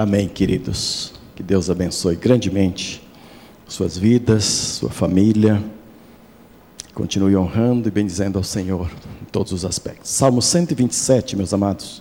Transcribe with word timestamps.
Amém, 0.00 0.28
queridos. 0.28 1.12
Que 1.34 1.42
Deus 1.42 1.68
abençoe 1.68 2.14
grandemente 2.14 3.02
suas 3.66 3.98
vidas, 3.98 4.44
sua 4.44 4.90
família. 4.90 5.60
Continue 6.94 7.36
honrando 7.36 7.88
e 7.88 7.90
bendizendo 7.90 8.38
ao 8.38 8.44
Senhor 8.44 8.88
em 9.20 9.24
todos 9.24 9.50
os 9.50 9.64
aspectos. 9.64 10.12
Salmo 10.12 10.40
127, 10.40 11.34
meus 11.34 11.52
amados. 11.52 12.00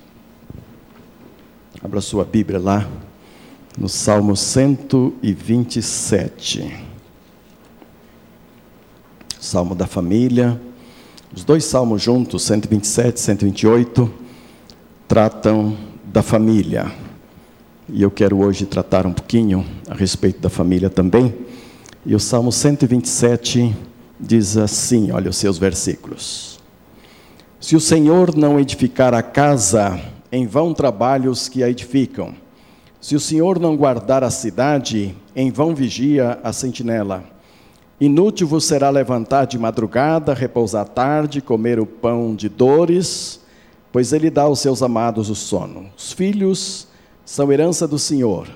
Abra 1.84 2.00
sua 2.00 2.24
Bíblia 2.24 2.60
lá, 2.60 2.88
no 3.76 3.90
Salmo 3.90 4.36
127. 4.36 6.86
Salmo 9.40 9.74
da 9.74 9.88
família. 9.88 10.62
Os 11.36 11.44
dois 11.44 11.66
salmos 11.66 12.04
juntos, 12.04 12.44
127 12.44 13.18
e 13.18 13.20
128, 13.20 14.14
tratam 15.08 15.76
da 16.06 16.22
família. 16.22 17.07
E 17.90 18.04
eu 18.04 18.12
quero 18.12 18.40
hoje 18.40 18.66
tratar 18.66 19.08
um 19.08 19.14
pouquinho 19.14 19.66
a 19.88 19.94
respeito 19.94 20.42
da 20.42 20.50
família 20.50 20.90
também. 20.90 21.34
E 22.06 22.14
o 22.14 22.20
Salmo 22.20 22.52
127 22.52 23.74
diz 24.20 24.58
assim: 24.58 25.10
olha 25.12 25.30
os 25.30 25.38
seus 25.38 25.58
versículos. 25.58 26.60
Se 27.62 27.78
o 27.78 27.80
Senhor 27.80 28.36
não 28.36 28.60
edificar 28.60 29.14
a 29.14 29.22
casa, 29.22 29.98
em 30.30 30.46
vão 30.46 30.74
trabalhos 30.74 31.48
que 31.48 31.64
a 31.64 31.70
edificam. 31.70 32.36
Se 33.00 33.16
o 33.16 33.22
Senhor 33.22 33.58
não 33.58 33.78
guardar 33.78 34.22
a 34.22 34.30
cidade, 34.30 35.16
em 35.34 35.50
vão 35.50 35.74
vigia 35.74 36.40
a 36.44 36.52
sentinela. 36.52 37.24
Inútil 38.02 38.50
vos 38.50 38.66
será 38.66 38.90
levantar 38.90 39.46
de 39.46 39.58
madrugada, 39.58 40.34
repousar 40.34 40.90
tarde, 40.90 41.40
comer 41.40 41.80
o 41.80 41.86
pão 41.86 42.36
de 42.36 42.50
dores, 42.50 43.40
pois 43.94 44.12
ele 44.12 44.30
dá 44.30 44.42
aos 44.42 44.60
seus 44.60 44.84
amados 44.84 45.30
o 45.30 45.36
sono. 45.36 45.90
Os 45.98 46.12
filhos 46.12 46.88
são 47.28 47.52
herança 47.52 47.86
do 47.86 48.00
Senhor, 48.00 48.48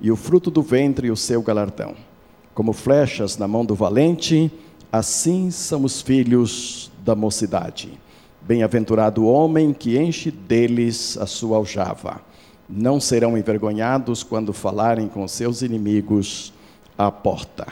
e 0.00 0.12
o 0.12 0.16
fruto 0.16 0.48
do 0.48 0.62
ventre 0.62 1.10
o 1.10 1.16
seu 1.16 1.42
galardão. 1.42 1.96
Como 2.54 2.72
flechas 2.72 3.36
na 3.36 3.48
mão 3.48 3.64
do 3.64 3.74
valente, 3.74 4.48
assim 4.92 5.50
são 5.50 5.82
os 5.82 6.00
filhos 6.00 6.88
da 7.04 7.16
mocidade. 7.16 7.98
Bem-aventurado 8.40 9.24
o 9.24 9.26
homem 9.26 9.72
que 9.72 9.98
enche 9.98 10.30
deles 10.30 11.18
a 11.18 11.26
sua 11.26 11.56
aljava. 11.56 12.20
Não 12.68 13.00
serão 13.00 13.36
envergonhados 13.36 14.22
quando 14.22 14.52
falarem 14.52 15.08
com 15.08 15.26
seus 15.26 15.62
inimigos 15.62 16.54
à 16.96 17.10
porta. 17.10 17.66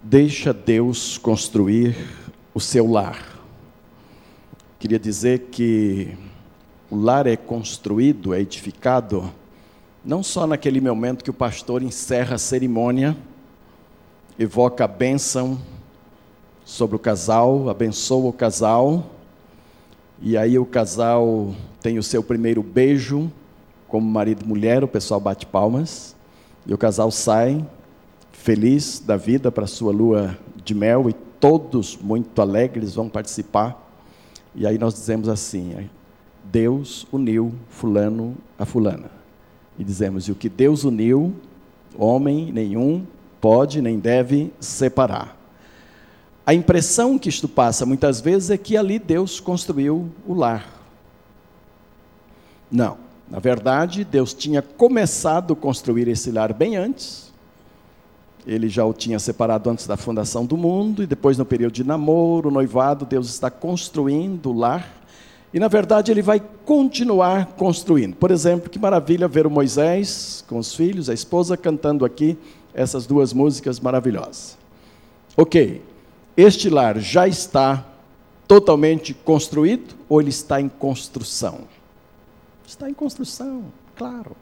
Deixa 0.00 0.54
Deus 0.54 1.18
construir 1.18 1.96
o 2.54 2.60
seu 2.60 2.88
lar. 2.88 3.40
Queria 4.78 5.00
dizer 5.00 5.48
que 5.50 6.16
o 6.90 6.96
lar 6.96 7.26
é 7.26 7.36
construído, 7.36 8.34
é 8.34 8.40
edificado, 8.40 9.30
não 10.04 10.22
só 10.22 10.46
naquele 10.46 10.80
momento 10.80 11.22
que 11.22 11.30
o 11.30 11.34
pastor 11.34 11.82
encerra 11.82 12.34
a 12.34 12.38
cerimônia, 12.38 13.16
evoca 14.38 14.84
a 14.84 14.88
bênção 14.88 15.58
sobre 16.64 16.96
o 16.96 16.98
casal, 16.98 17.68
abençoa 17.68 18.30
o 18.30 18.32
casal, 18.32 19.06
e 20.20 20.36
aí 20.36 20.58
o 20.58 20.66
casal 20.66 21.54
tem 21.80 21.98
o 21.98 22.02
seu 22.02 22.22
primeiro 22.22 22.62
beijo, 22.62 23.30
como 23.86 24.10
marido 24.10 24.44
e 24.44 24.48
mulher, 24.48 24.82
o 24.82 24.88
pessoal 24.88 25.20
bate 25.20 25.46
palmas, 25.46 26.16
e 26.66 26.74
o 26.74 26.78
casal 26.78 27.10
sai 27.10 27.64
feliz 28.32 28.98
da 28.98 29.16
vida 29.16 29.52
para 29.52 29.64
a 29.64 29.68
sua 29.68 29.92
lua 29.92 30.36
de 30.64 30.74
mel, 30.74 31.08
e 31.08 31.12
todos 31.12 31.96
muito 31.96 32.40
alegres 32.42 32.94
vão 32.94 33.08
participar. 33.08 33.88
E 34.54 34.66
aí 34.66 34.76
nós 34.78 34.94
dizemos 34.94 35.28
assim: 35.28 35.88
Deus 36.50 37.06
uniu 37.12 37.54
Fulano 37.68 38.36
a 38.58 38.64
Fulana. 38.64 39.10
E 39.78 39.84
dizemos: 39.84 40.24
e 40.28 40.32
o 40.32 40.34
que 40.34 40.48
Deus 40.48 40.84
uniu, 40.84 41.34
homem 41.96 42.52
nenhum 42.52 43.06
pode 43.40 43.80
nem 43.80 43.98
deve 43.98 44.52
separar. 44.60 45.36
A 46.44 46.54
impressão 46.54 47.18
que 47.18 47.28
isto 47.28 47.48
passa 47.48 47.86
muitas 47.86 48.20
vezes 48.20 48.50
é 48.50 48.58
que 48.58 48.76
ali 48.76 48.98
Deus 48.98 49.38
construiu 49.40 50.10
o 50.26 50.34
lar. 50.34 50.66
Não. 52.70 52.98
Na 53.30 53.38
verdade, 53.38 54.02
Deus 54.04 54.34
tinha 54.34 54.60
começado 54.60 55.52
a 55.52 55.56
construir 55.56 56.08
esse 56.08 56.32
lar 56.32 56.52
bem 56.52 56.76
antes 56.76 57.30
ele 58.46 58.68
já 58.68 58.84
o 58.84 58.92
tinha 58.92 59.18
separado 59.18 59.68
antes 59.68 59.86
da 59.86 59.96
fundação 59.96 60.44
do 60.46 60.56
mundo, 60.56 61.02
e 61.02 61.06
depois, 61.06 61.36
no 61.36 61.44
período 61.44 61.72
de 61.72 61.84
namoro, 61.84 62.50
noivado, 62.50 63.04
Deus 63.04 63.28
está 63.28 63.50
construindo 63.50 64.50
o 64.50 64.52
lar. 64.52 64.99
E, 65.52 65.58
na 65.58 65.68
verdade, 65.68 66.12
ele 66.12 66.22
vai 66.22 66.40
continuar 66.64 67.46
construindo. 67.56 68.14
Por 68.14 68.30
exemplo, 68.30 68.70
que 68.70 68.78
maravilha 68.78 69.26
ver 69.26 69.46
o 69.46 69.50
Moisés 69.50 70.44
com 70.48 70.58
os 70.58 70.74
filhos, 70.74 71.10
a 71.10 71.14
esposa, 71.14 71.56
cantando 71.56 72.04
aqui 72.04 72.38
essas 72.72 73.04
duas 73.06 73.32
músicas 73.32 73.80
maravilhosas. 73.80 74.56
Ok, 75.36 75.82
este 76.36 76.70
lar 76.70 76.98
já 76.98 77.26
está 77.26 77.84
totalmente 78.46 79.12
construído 79.12 79.94
ou 80.08 80.20
ele 80.20 80.30
está 80.30 80.60
em 80.60 80.68
construção? 80.68 81.60
Está 82.66 82.88
em 82.88 82.94
construção, 82.94 83.64
claro. 83.96 84.36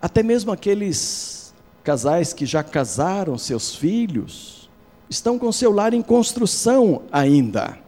Até 0.00 0.22
mesmo 0.22 0.50
aqueles 0.50 1.52
casais 1.84 2.32
que 2.32 2.46
já 2.46 2.62
casaram 2.62 3.36
seus 3.36 3.74
filhos, 3.74 4.70
estão 5.08 5.38
com 5.38 5.52
seu 5.52 5.72
lar 5.72 5.92
em 5.92 6.02
construção 6.02 7.02
ainda. 7.12 7.78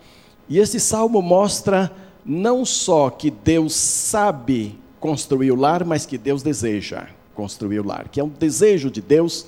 E 0.48 0.58
esse 0.58 0.78
salmo 0.78 1.22
mostra 1.22 1.90
não 2.24 2.64
só 2.64 3.10
que 3.10 3.30
Deus 3.30 3.74
sabe 3.74 4.78
construir 5.00 5.52
o 5.52 5.56
lar, 5.56 5.84
mas 5.84 6.06
que 6.06 6.16
Deus 6.16 6.42
deseja 6.42 7.06
construir 7.34 7.80
o 7.80 7.86
lar, 7.86 8.08
que 8.08 8.20
é 8.20 8.24
um 8.24 8.28
desejo 8.28 8.90
de 8.90 9.02
Deus 9.02 9.46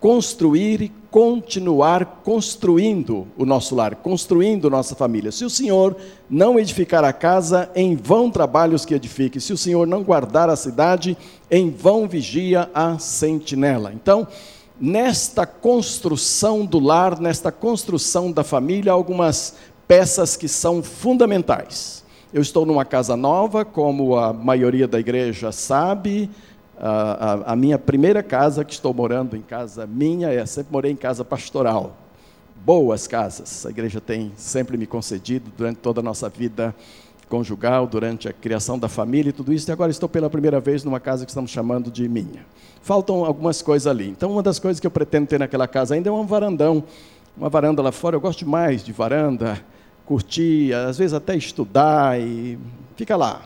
construir 0.00 0.80
e 0.80 0.92
continuar 1.10 2.20
construindo 2.24 3.26
o 3.36 3.44
nosso 3.44 3.74
lar, 3.74 3.96
construindo 3.96 4.70
nossa 4.70 4.94
família. 4.94 5.32
Se 5.32 5.44
o 5.44 5.50
Senhor 5.50 5.96
não 6.30 6.58
edificar 6.58 7.02
a 7.04 7.12
casa, 7.12 7.70
em 7.74 7.96
vão 7.96 8.30
trabalhos 8.30 8.84
que 8.84 8.94
edifique. 8.94 9.40
Se 9.40 9.52
o 9.52 9.58
Senhor 9.58 9.86
não 9.86 10.04
guardar 10.04 10.48
a 10.48 10.56
cidade, 10.56 11.16
em 11.50 11.70
vão 11.70 12.06
vigia 12.06 12.70
a 12.72 12.98
sentinela. 12.98 13.92
Então, 13.92 14.26
nesta 14.80 15.44
construção 15.44 16.64
do 16.64 16.78
lar, 16.78 17.18
nesta 17.18 17.50
construção 17.50 18.30
da 18.30 18.44
família, 18.44 18.92
algumas 18.92 19.56
peças 19.88 20.36
que 20.36 20.46
são 20.46 20.82
fundamentais. 20.82 22.04
Eu 22.32 22.42
estou 22.42 22.66
numa 22.66 22.84
casa 22.84 23.16
nova, 23.16 23.64
como 23.64 24.16
a 24.16 24.34
maioria 24.34 24.86
da 24.86 25.00
igreja 25.00 25.50
sabe, 25.50 26.30
a, 26.78 26.90
a, 26.90 27.52
a, 27.52 27.56
minha 27.56 27.78
primeira 27.78 28.22
casa, 28.22 28.64
que 28.64 28.74
estou 28.74 28.92
morando 28.92 29.34
em 29.34 29.40
casa 29.40 29.86
minha, 29.86 30.28
é 30.28 30.44
sempre 30.44 30.70
morei 30.70 30.92
em 30.92 30.96
casa 30.96 31.24
pastoral. 31.24 31.96
Boas 32.64 33.06
casas, 33.06 33.64
a 33.64 33.70
igreja 33.70 33.98
tem 33.98 34.30
sempre 34.36 34.76
me 34.76 34.86
concedido 34.86 35.50
durante 35.56 35.78
toda 35.78 36.00
a 36.00 36.02
nossa 36.02 36.28
vida 36.28 36.74
conjugal, 37.28 37.86
durante 37.86 38.28
a 38.28 38.32
criação 38.32 38.78
da 38.78 38.88
família 38.88 39.30
e 39.30 39.32
tudo 39.32 39.52
isso, 39.52 39.70
e 39.70 39.72
agora 39.72 39.90
estou 39.90 40.08
pela 40.08 40.28
primeira 40.28 40.60
vez 40.60 40.84
numa 40.84 41.00
casa 41.00 41.24
que 41.24 41.30
estamos 41.30 41.50
chamando 41.50 41.90
de 41.90 42.08
minha. 42.08 42.44
Faltam 42.82 43.24
algumas 43.24 43.62
coisas 43.62 43.86
ali. 43.86 44.08
Então, 44.08 44.32
uma 44.32 44.42
das 44.42 44.58
coisas 44.58 44.80
que 44.80 44.86
eu 44.86 44.90
pretendo 44.90 45.26
ter 45.26 45.38
naquela 45.38 45.66
casa 45.66 45.94
ainda 45.94 46.10
é 46.10 46.12
um 46.12 46.26
varandão. 46.26 46.84
Uma 47.36 47.48
varanda 47.48 47.80
lá 47.82 47.92
fora, 47.92 48.16
eu 48.16 48.20
gosto 48.20 48.40
demais 48.40 48.82
de 48.82 48.92
varanda, 48.92 49.62
curtir, 50.08 50.72
às 50.72 50.96
vezes 50.96 51.12
até 51.12 51.36
estudar 51.36 52.18
e 52.18 52.58
fica 52.96 53.14
lá, 53.14 53.42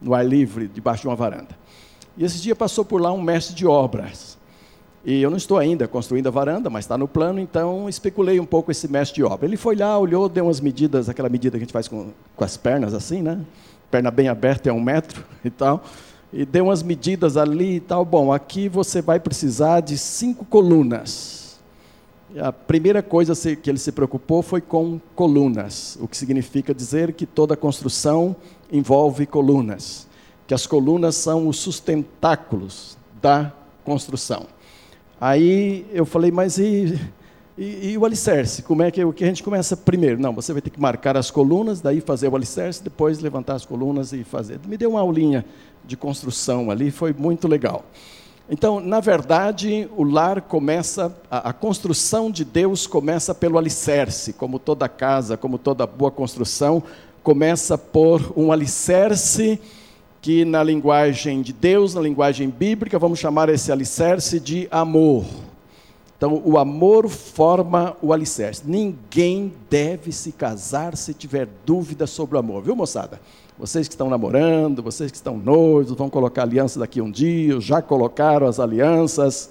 no 0.00 0.14
ar 0.14 0.24
livre, 0.24 0.68
debaixo 0.68 1.02
de 1.02 1.08
uma 1.08 1.16
varanda. 1.16 1.48
E 2.16 2.24
esse 2.24 2.40
dia 2.40 2.54
passou 2.54 2.84
por 2.84 3.00
lá 3.00 3.12
um 3.12 3.20
mestre 3.20 3.52
de 3.52 3.66
obras. 3.66 4.38
E 5.04 5.20
eu 5.20 5.28
não 5.28 5.36
estou 5.36 5.58
ainda 5.58 5.88
construindo 5.88 6.28
a 6.28 6.30
varanda, 6.30 6.70
mas 6.70 6.84
está 6.84 6.96
no 6.96 7.08
plano, 7.08 7.40
então 7.40 7.88
especulei 7.88 8.38
um 8.38 8.46
pouco 8.46 8.70
esse 8.70 8.86
mestre 8.86 9.16
de 9.16 9.24
obra. 9.24 9.44
Ele 9.44 9.56
foi 9.56 9.74
lá, 9.74 9.98
olhou, 9.98 10.28
deu 10.28 10.44
umas 10.44 10.60
medidas, 10.60 11.08
aquela 11.08 11.28
medida 11.28 11.58
que 11.58 11.64
a 11.64 11.66
gente 11.66 11.72
faz 11.72 11.88
com, 11.88 12.12
com 12.36 12.44
as 12.44 12.56
pernas 12.56 12.94
assim, 12.94 13.20
né? 13.20 13.40
Perna 13.90 14.12
bem 14.12 14.28
aberta 14.28 14.70
é 14.70 14.72
um 14.72 14.80
metro 14.80 15.24
e 15.44 15.50
tal. 15.50 15.82
E 16.32 16.44
deu 16.44 16.66
umas 16.66 16.82
medidas 16.82 17.36
ali 17.36 17.76
e 17.76 17.80
tal. 17.80 18.04
Bom, 18.04 18.32
aqui 18.32 18.68
você 18.68 19.02
vai 19.02 19.18
precisar 19.18 19.80
de 19.80 19.98
cinco 19.98 20.44
colunas. 20.44 21.43
A 22.40 22.52
primeira 22.52 23.02
coisa 23.02 23.34
que 23.56 23.70
ele 23.70 23.78
se 23.78 23.92
preocupou 23.92 24.42
foi 24.42 24.60
com 24.60 25.00
colunas, 25.14 25.96
o 26.00 26.08
que 26.08 26.16
significa 26.16 26.74
dizer 26.74 27.12
que 27.12 27.26
toda 27.26 27.56
construção 27.56 28.34
envolve 28.72 29.26
colunas 29.26 30.08
que 30.46 30.54
as 30.54 30.66
colunas 30.66 31.16
são 31.16 31.48
os 31.48 31.58
sustentáculos 31.58 32.96
da 33.20 33.52
construção. 33.84 34.46
Aí 35.20 35.86
eu 35.92 36.04
falei, 36.04 36.30
mas 36.30 36.58
e, 36.58 37.00
e, 37.56 37.92
e, 37.92 37.98
o 37.98 38.04
alicerce? 38.04 38.62
Como 38.62 38.82
é 38.82 38.90
que, 38.90 39.02
o 39.02 39.12
que 39.12 39.24
a 39.24 39.26
gente 39.26 39.42
começa 39.42 39.76
primeiro? 39.76 40.20
Não, 40.20 40.34
você 40.34 40.52
vai 40.52 40.60
ter 40.60 40.70
que 40.70 40.80
marcar 40.80 41.16
as 41.16 41.30
colunas, 41.30 41.80
daí 41.80 42.00
fazer 42.00 42.28
o 42.28 42.36
alicerce, 42.36 42.82
depois 42.82 43.20
levantar 43.20 43.54
as 43.54 43.64
colunas 43.64 44.12
e 44.12 44.22
fazer. 44.22 44.60
Me 44.66 44.76
deu 44.76 44.90
uma 44.90 45.00
aulinha 45.00 45.44
de 45.84 45.96
construção 45.96 46.70
ali, 46.70 46.90
foi 46.90 47.14
muito 47.14 47.48
legal. 47.48 47.84
Então, 48.48 48.78
na 48.78 49.00
verdade, 49.00 49.88
o 49.96 50.04
lar 50.04 50.42
começa, 50.42 51.14
a, 51.30 51.48
a 51.48 51.52
construção 51.52 52.30
de 52.30 52.44
Deus 52.44 52.86
começa 52.86 53.34
pelo 53.34 53.56
alicerce, 53.56 54.34
como 54.34 54.58
toda 54.58 54.86
casa, 54.88 55.36
como 55.36 55.56
toda 55.56 55.86
boa 55.86 56.10
construção, 56.10 56.82
começa 57.22 57.78
por 57.78 58.34
um 58.36 58.52
alicerce 58.52 59.58
que 60.20 60.44
na 60.44 60.62
linguagem 60.62 61.40
de 61.40 61.54
Deus, 61.54 61.94
na 61.94 62.02
linguagem 62.02 62.50
bíblica, 62.50 62.98
vamos 62.98 63.18
chamar 63.18 63.48
esse 63.48 63.72
alicerce 63.72 64.38
de 64.38 64.68
amor. 64.70 65.24
Então, 66.16 66.40
o 66.44 66.58
amor 66.58 67.08
forma 67.08 67.96
o 68.00 68.12
alicerce. 68.12 68.62
Ninguém 68.64 69.52
deve 69.68 70.12
se 70.12 70.32
casar 70.32 70.96
se 70.96 71.12
tiver 71.12 71.48
dúvida 71.66 72.06
sobre 72.06 72.36
o 72.36 72.38
amor, 72.38 72.62
viu, 72.62 72.76
moçada? 72.76 73.20
Vocês 73.58 73.86
que 73.86 73.94
estão 73.94 74.10
namorando, 74.10 74.82
vocês 74.82 75.10
que 75.10 75.16
estão 75.16 75.36
noivos, 75.36 75.96
vão 75.96 76.10
colocar 76.10 76.42
aliança 76.42 76.78
daqui 76.78 77.00
um 77.00 77.10
dia, 77.10 77.60
já 77.60 77.80
colocaram 77.80 78.46
as 78.46 78.58
alianças, 78.58 79.50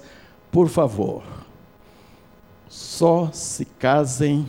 por 0.52 0.68
favor, 0.68 1.22
só 2.68 3.30
se 3.32 3.64
casem 3.64 4.46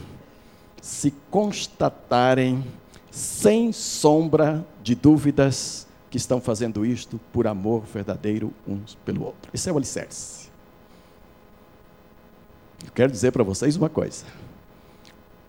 se 0.85 1.11
constatarem 1.31 2.63
sem 3.09 3.71
sombra 3.71 4.63
de 4.83 4.93
dúvidas 4.93 5.87
que 6.11 6.17
estão 6.17 6.39
fazendo 6.39 6.85
isto 6.85 7.19
por 7.33 7.47
amor 7.47 7.81
verdadeiro 7.91 8.53
uns 8.67 8.93
pelo 9.03 9.25
outro. 9.25 9.49
Esse 9.51 9.67
é 9.67 9.73
o 9.73 9.77
alicerce. 9.77 10.47
Eu 12.85 12.91
quero 12.93 13.11
dizer 13.11 13.31
para 13.31 13.43
vocês 13.43 13.75
uma 13.75 13.89
coisa. 13.89 14.25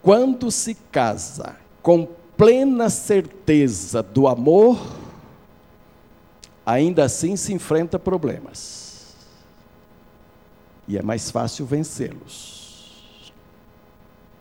Quando 0.03 0.51
se 0.51 0.75
casa 0.91 1.57
com 1.83 2.09
plena 2.37 2.91
certeza 2.91 4.03
do 4.03 4.29
amor, 4.29 4.79
ainda 6.65 7.05
assim 7.05 7.37
se 7.37 7.53
enfrenta 7.53 7.99
problemas. 7.99 9.15
E 10.89 10.97
é 10.97 11.03
mais 11.03 11.31
fácil 11.31 11.67
vencê-los. 11.67 13.33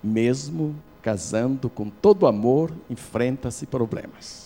Mesmo 0.04 0.76
casando 1.02 1.70
com 1.70 1.90
todo 1.90 2.28
amor, 2.28 2.72
enfrenta-se 2.90 3.66
problemas. 3.66 4.45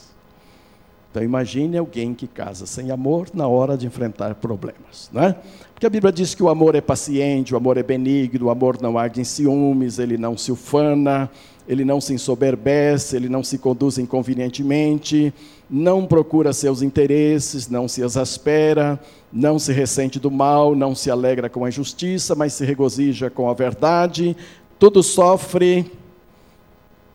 Então 1.12 1.24
imagine 1.24 1.78
alguém 1.78 2.14
que 2.14 2.28
casa 2.28 2.68
sem 2.68 2.92
amor 2.92 3.30
na 3.34 3.48
hora 3.48 3.76
de 3.76 3.88
enfrentar 3.88 4.36
problemas, 4.36 5.10
não 5.12 5.24
é? 5.24 5.36
Porque 5.74 5.86
a 5.88 5.90
Bíblia 5.90 6.12
diz 6.12 6.36
que 6.36 6.44
o 6.44 6.50
amor 6.50 6.76
é 6.76 6.82
paciente, 6.82 7.54
o 7.54 7.58
amor 7.58 7.78
é 7.78 7.84
benigno, 7.84 8.46
o 8.46 8.50
amor 8.52 8.80
não 8.80 8.98
arde 8.98 9.20
em 9.20 9.24
ciúmes, 9.24 9.98
ele 9.98 10.18
não 10.18 10.38
se 10.38 10.52
ufana, 10.52 11.30
ele 11.68 11.84
não 11.84 12.00
se 12.00 12.14
ensoberbece, 12.14 13.16
ele 13.16 13.28
não 13.28 13.44
se 13.44 13.58
conduz 13.58 13.98
inconvenientemente, 13.98 15.34
não 15.70 16.06
procura 16.06 16.54
seus 16.54 16.82
interesses, 16.82 17.70
não 17.70 17.88
se 17.88 18.02
exaspera, 18.02 19.00
não 19.32 19.58
se 19.58 19.72
ressente 19.72 20.20
do 20.20 20.30
mal, 20.30 20.76
não 20.76 20.94
se 20.94 21.10
alegra 21.10 21.50
com 21.50 21.66
a 21.66 21.70
injustiça, 21.70 22.36
mas 22.36 22.54
se 22.54 22.66
regozija 22.66 23.30
com 23.30 23.50
a 23.50 23.54
verdade, 23.54 24.38
tudo 24.78 25.02
sofre, 25.02 25.92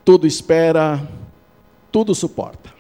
tudo 0.05 0.27
espera, 0.27 1.01
tudo 1.93 2.15
suporta. 2.15 2.74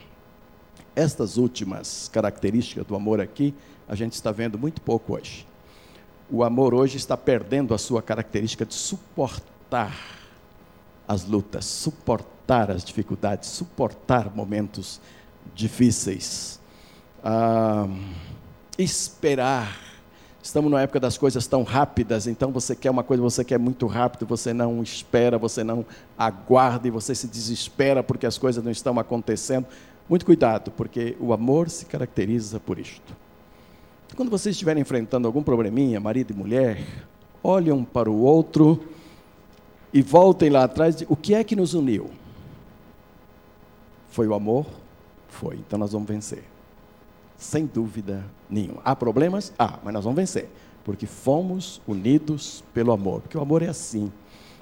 Estas 0.96 1.36
últimas 1.36 2.08
características 2.12 2.86
do 2.86 2.94
amor 2.94 3.20
aqui, 3.20 3.52
a 3.88 3.94
gente 3.94 4.12
está 4.12 4.30
vendo 4.30 4.58
muito 4.58 4.80
pouco 4.80 5.14
hoje. 5.14 5.46
O 6.30 6.44
amor 6.44 6.72
hoje 6.72 6.96
está 6.96 7.16
perdendo 7.16 7.74
a 7.74 7.78
sua 7.78 8.00
característica 8.00 8.64
de 8.64 8.74
suportar 8.74 9.94
as 11.06 11.24
lutas, 11.24 11.64
suportar 11.64 12.70
as 12.70 12.84
dificuldades, 12.84 13.48
suportar 13.50 14.34
momentos 14.34 15.00
difíceis, 15.54 16.60
ah, 17.22 17.86
esperar. 18.78 19.76
Estamos 20.42 20.70
numa 20.70 20.82
época 20.82 21.00
das 21.00 21.18
coisas 21.18 21.46
tão 21.46 21.62
rápidas, 21.62 22.26
então 22.26 22.52
você 22.52 22.76
quer 22.76 22.90
uma 22.90 23.02
coisa, 23.02 23.22
você 23.22 23.42
quer 23.42 23.58
muito 23.58 23.86
rápido, 23.86 24.26
você 24.26 24.52
não 24.52 24.82
espera, 24.82 25.38
você 25.38 25.64
não 25.64 25.84
aguarda 26.18 26.86
e 26.86 26.90
você 26.90 27.14
se 27.14 27.26
desespera 27.26 28.02
porque 28.02 28.26
as 28.26 28.38
coisas 28.38 28.62
não 28.62 28.70
estão 28.70 28.98
acontecendo. 28.98 29.66
Muito 30.08 30.26
cuidado, 30.26 30.70
porque 30.70 31.16
o 31.18 31.32
amor 31.32 31.70
se 31.70 31.86
caracteriza 31.86 32.60
por 32.60 32.78
isto. 32.78 33.16
Quando 34.14 34.30
vocês 34.30 34.54
estiverem 34.54 34.82
enfrentando 34.82 35.26
algum 35.26 35.42
probleminha, 35.42 35.98
marido 35.98 36.32
e 36.32 36.36
mulher, 36.36 36.84
olhem 37.42 37.82
para 37.84 38.10
o 38.10 38.20
outro 38.20 38.84
e 39.92 40.02
voltem 40.02 40.50
lá 40.50 40.64
atrás. 40.64 41.04
O 41.08 41.16
que 41.16 41.34
é 41.34 41.42
que 41.42 41.56
nos 41.56 41.74
uniu? 41.74 42.10
Foi 44.08 44.28
o 44.28 44.34
amor? 44.34 44.66
Foi. 45.28 45.56
Então 45.56 45.78
nós 45.78 45.92
vamos 45.92 46.06
vencer. 46.06 46.44
Sem 47.36 47.66
dúvida 47.66 48.24
nenhuma. 48.48 48.80
Há 48.84 48.94
problemas? 48.94 49.52
Ah, 49.58 49.78
mas 49.82 49.92
nós 49.92 50.04
vamos 50.04 50.16
vencer. 50.16 50.48
Porque 50.84 51.06
fomos 51.06 51.80
unidos 51.86 52.62
pelo 52.72 52.92
amor. 52.92 53.22
Porque 53.22 53.36
o 53.36 53.40
amor 53.40 53.62
é 53.62 53.68
assim. 53.68 54.12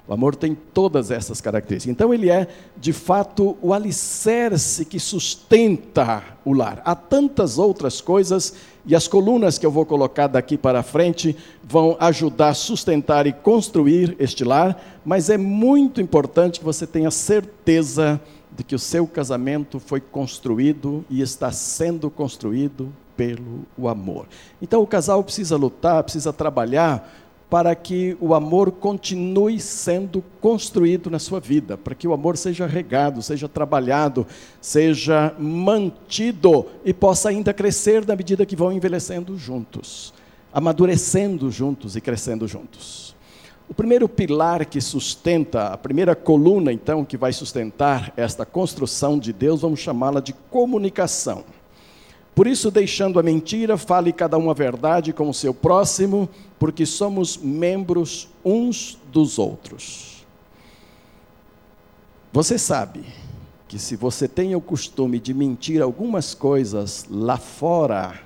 O 0.05 0.13
amor 0.13 0.35
tem 0.35 0.53
todas 0.73 1.11
essas 1.11 1.39
características. 1.39 1.91
Então, 1.91 2.13
ele 2.13 2.29
é, 2.29 2.47
de 2.75 2.91
fato, 2.91 3.57
o 3.61 3.73
alicerce 3.73 4.83
que 4.83 4.99
sustenta 4.99 6.23
o 6.43 6.51
lar. 6.51 6.81
Há 6.83 6.93
tantas 6.93 7.57
outras 7.57 8.01
coisas, 8.01 8.53
e 8.85 8.93
as 8.95 9.07
colunas 9.07 9.57
que 9.57 9.65
eu 9.65 9.71
vou 9.71 9.85
colocar 9.85 10.27
daqui 10.27 10.57
para 10.57 10.83
frente 10.83 11.37
vão 11.63 11.95
ajudar 12.01 12.49
a 12.49 12.53
sustentar 12.53 13.25
e 13.27 13.31
construir 13.31 14.13
este 14.19 14.43
lar, 14.43 14.77
mas 15.05 15.29
é 15.29 15.37
muito 15.37 16.01
importante 16.01 16.59
que 16.59 16.65
você 16.65 16.85
tenha 16.85 17.09
certeza 17.09 18.19
de 18.51 18.63
que 18.63 18.75
o 18.75 18.79
seu 18.79 19.07
casamento 19.07 19.79
foi 19.79 20.01
construído 20.01 21.05
e 21.09 21.21
está 21.21 21.49
sendo 21.49 22.09
construído 22.09 22.91
pelo 23.15 23.87
amor. 23.87 24.27
Então, 24.61 24.81
o 24.81 24.87
casal 24.87 25.23
precisa 25.23 25.55
lutar, 25.55 26.03
precisa 26.03 26.33
trabalhar 26.33 27.22
para 27.53 27.75
que 27.75 28.17
o 28.19 28.33
amor 28.33 28.71
continue 28.71 29.59
sendo 29.59 30.23
construído 30.41 31.07
na 31.07 31.19
sua 31.19 31.39
vida, 31.39 31.77
para 31.77 31.93
que 31.93 32.07
o 32.07 32.11
amor 32.11 32.35
seja 32.35 32.65
regado, 32.65 33.21
seja 33.21 33.47
trabalhado, 33.47 34.25
seja 34.59 35.35
mantido 35.37 36.65
e 36.83 36.91
possa 36.91 37.29
ainda 37.29 37.53
crescer 37.53 38.07
na 38.07 38.15
medida 38.15 38.43
que 38.43 38.55
vão 38.55 38.71
envelhecendo 38.71 39.37
juntos, 39.37 40.15
amadurecendo 40.51 41.51
juntos 41.51 41.95
e 41.95 42.01
crescendo 42.01 42.47
juntos. 42.47 43.15
O 43.69 43.73
primeiro 43.75 44.09
pilar 44.09 44.65
que 44.65 44.81
sustenta, 44.81 45.67
a 45.67 45.77
primeira 45.77 46.15
coluna, 46.15 46.73
então, 46.73 47.05
que 47.05 47.17
vai 47.17 47.31
sustentar 47.31 48.11
esta 48.17 48.47
construção 48.47 49.19
de 49.19 49.31
Deus, 49.31 49.61
vamos 49.61 49.79
chamá-la 49.79 50.21
de 50.21 50.33
comunicação. 50.49 51.43
Por 52.35 52.47
isso, 52.47 52.71
deixando 52.71 53.19
a 53.19 53.23
mentira, 53.23 53.77
fale 53.77 54.11
cada 54.11 54.37
um 54.37 54.49
a 54.49 54.53
verdade 54.53 55.13
com 55.13 55.29
o 55.29 55.33
seu 55.33 55.53
próximo, 55.53 56.27
porque 56.57 56.85
somos 56.85 57.37
membros 57.37 58.27
uns 58.43 58.97
dos 59.11 59.37
outros. 59.37 60.25
Você 62.31 62.57
sabe 62.57 63.03
que 63.67 63.77
se 63.77 63.95
você 63.95 64.27
tem 64.27 64.55
o 64.55 64.61
costume 64.61 65.19
de 65.19 65.33
mentir 65.33 65.81
algumas 65.81 66.33
coisas 66.33 67.05
lá 67.09 67.37
fora, 67.37 68.19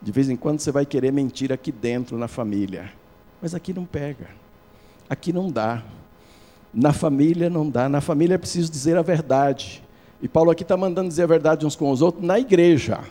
de 0.00 0.10
vez 0.10 0.30
em 0.30 0.36
quando 0.36 0.60
você 0.60 0.72
vai 0.72 0.86
querer 0.86 1.12
mentir 1.12 1.52
aqui 1.52 1.70
dentro 1.70 2.16
na 2.16 2.28
família. 2.28 2.90
Mas 3.42 3.54
aqui 3.54 3.74
não 3.74 3.84
pega. 3.84 4.28
Aqui 5.08 5.32
não 5.32 5.50
dá. 5.50 5.82
Na 6.72 6.94
família 6.94 7.50
não 7.50 7.68
dá. 7.68 7.88
Na 7.88 8.00
família 8.00 8.36
é 8.36 8.38
preciso 8.38 8.72
dizer 8.72 8.96
a 8.96 9.02
verdade. 9.02 9.82
E 10.22 10.28
Paulo 10.28 10.50
aqui 10.50 10.62
está 10.62 10.76
mandando 10.76 11.08
dizer 11.08 11.24
a 11.24 11.26
verdade 11.26 11.66
uns 11.66 11.76
com 11.76 11.90
os 11.90 12.00
outros 12.00 12.24
na 12.24 12.38
igreja. 12.38 13.04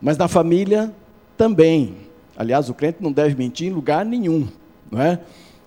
Mas 0.00 0.16
na 0.16 0.28
família 0.28 0.92
também. 1.36 1.96
Aliás, 2.36 2.68
o 2.68 2.74
crente 2.74 2.98
não 3.00 3.10
deve 3.10 3.34
mentir 3.34 3.68
em 3.68 3.72
lugar 3.72 4.04
nenhum, 4.04 4.48
não 4.90 5.02
é? 5.02 5.18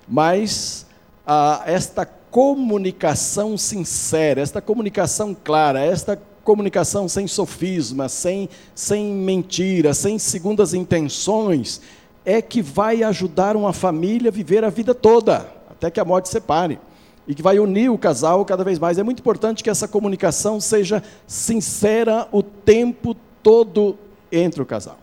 Mas 0.07 0.85
ah, 1.25 1.63
esta 1.65 2.05
comunicação 2.05 3.57
sincera, 3.57 4.41
esta 4.41 4.61
comunicação 4.61 5.35
clara, 5.35 5.81
esta 5.81 6.19
comunicação 6.43 7.07
sem 7.07 7.27
sofisma, 7.27 8.07
sem, 8.07 8.49
sem 8.73 9.13
mentira, 9.13 9.93
sem 9.93 10.17
segundas 10.17 10.73
intenções, 10.73 11.81
é 12.25 12.41
que 12.41 12.61
vai 12.61 13.03
ajudar 13.03 13.55
uma 13.55 13.73
família 13.73 14.29
a 14.29 14.31
viver 14.31 14.63
a 14.63 14.69
vida 14.69 14.95
toda, 14.95 15.47
até 15.69 15.91
que 15.91 15.99
a 15.99 16.05
morte 16.05 16.29
separe. 16.29 16.79
E 17.27 17.35
que 17.35 17.41
vai 17.41 17.59
unir 17.59 17.89
o 17.89 17.97
casal 17.97 18.43
cada 18.43 18.63
vez 18.63 18.79
mais. 18.79 18.97
É 18.97 19.03
muito 19.03 19.19
importante 19.19 19.63
que 19.63 19.69
essa 19.69 19.87
comunicação 19.87 20.59
seja 20.59 21.03
sincera 21.27 22.27
o 22.31 22.41
tempo 22.41 23.15
todo 23.43 23.97
entre 24.31 24.61
o 24.61 24.65
casal. 24.65 24.97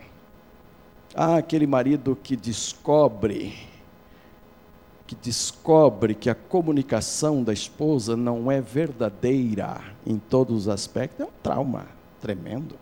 Ah, 1.15 1.37
aquele 1.37 1.67
marido 1.67 2.17
que 2.23 2.37
descobre, 2.37 3.55
que 5.07 5.15
descobre 5.15 6.15
que 6.15 6.31
a 6.31 6.35
comunicação 6.35 7.43
da 7.43 7.53
esposa 7.53 8.17
não 8.17 8.51
é 8.51 8.61
verdadeira 8.61 9.81
em 10.07 10.19
todos 10.19 10.63
os 10.63 10.69
aspectos, 10.69 11.21
é 11.21 11.29
um 11.29 11.33
trauma 11.43 11.87
tremendo. 12.21 12.77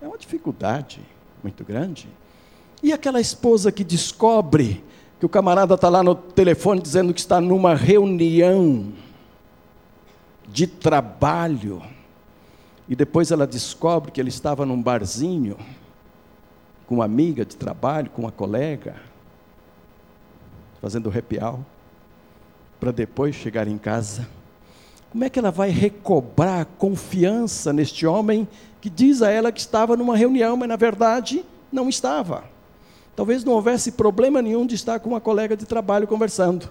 É 0.00 0.06
uma 0.06 0.18
dificuldade 0.18 1.00
muito 1.42 1.64
grande. 1.64 2.08
E 2.82 2.92
aquela 2.92 3.20
esposa 3.20 3.72
que 3.72 3.82
descobre 3.82 4.84
que 5.18 5.24
o 5.24 5.28
camarada 5.28 5.74
está 5.74 5.88
lá 5.88 6.02
no 6.02 6.14
telefone 6.14 6.82
dizendo 6.82 7.14
que 7.14 7.20
está 7.20 7.40
numa 7.40 7.74
reunião 7.74 8.92
de 10.46 10.66
trabalho, 10.66 11.82
e 12.88 12.94
depois 12.94 13.30
ela 13.30 13.46
descobre 13.46 14.10
que 14.10 14.20
ele 14.20 14.28
estava 14.28 14.66
num 14.66 14.80
barzinho 14.80 15.56
com 16.86 16.96
uma 16.96 17.04
amiga 17.04 17.44
de 17.44 17.56
trabalho, 17.56 18.10
com 18.10 18.22
uma 18.22 18.32
colega, 18.32 18.96
fazendo 20.80 21.08
hour, 21.08 21.60
para 22.78 22.90
depois 22.92 23.34
chegar 23.34 23.66
em 23.66 23.78
casa 23.78 24.28
como 25.14 25.22
é 25.22 25.30
que 25.30 25.38
ela 25.38 25.52
vai 25.52 25.70
recobrar 25.70 26.66
confiança 26.76 27.72
neste 27.72 28.04
homem 28.04 28.48
que 28.80 28.90
diz 28.90 29.22
a 29.22 29.30
ela 29.30 29.52
que 29.52 29.60
estava 29.60 29.96
numa 29.96 30.16
reunião, 30.16 30.56
mas 30.56 30.68
na 30.68 30.74
verdade 30.74 31.44
não 31.70 31.88
estava? 31.88 32.42
Talvez 33.14 33.44
não 33.44 33.52
houvesse 33.52 33.92
problema 33.92 34.42
nenhum 34.42 34.66
de 34.66 34.74
estar 34.74 34.98
com 34.98 35.10
uma 35.10 35.20
colega 35.20 35.56
de 35.56 35.66
trabalho 35.66 36.08
conversando, 36.08 36.68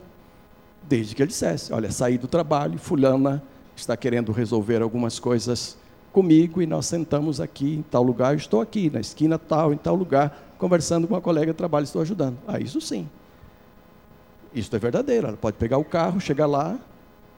desde 0.90 1.16
que 1.16 1.22
ele 1.22 1.30
dissesse: 1.30 1.72
Olha, 1.72 1.90
saí 1.90 2.18
do 2.18 2.28
trabalho, 2.28 2.78
Fulana 2.78 3.42
está 3.78 3.96
querendo 3.96 4.34
resolver 4.34 4.82
algumas 4.82 5.20
coisas 5.20 5.78
comigo 6.14 6.62
e 6.62 6.68
nós 6.68 6.86
sentamos 6.86 7.42
aqui 7.42 7.74
em 7.74 7.82
tal 7.82 8.04
lugar, 8.04 8.36
estou 8.36 8.62
aqui 8.62 8.90
na 8.90 9.02
esquina 9.02 9.40
tal, 9.40 9.74
em 9.74 9.78
tal 9.78 9.96
lugar, 9.96 10.54
conversando 10.60 11.08
com 11.08 11.16
uma 11.16 11.22
colega 11.22 11.52
de 11.52 11.58
trabalho, 11.58 11.84
estou 11.84 12.04
ajudando. 12.04 12.38
Ah, 12.48 12.60
isso 12.60 12.80
sim. 12.80 13.10
Isso 14.54 14.74
é 14.74 14.80
verdadeiro. 14.80 15.28
Ela 15.28 15.36
pode 15.38 15.58
pegar 15.58 15.80
o 15.80 15.84
carro, 15.84 16.22
chegar 16.22 16.46
lá, 16.46 16.80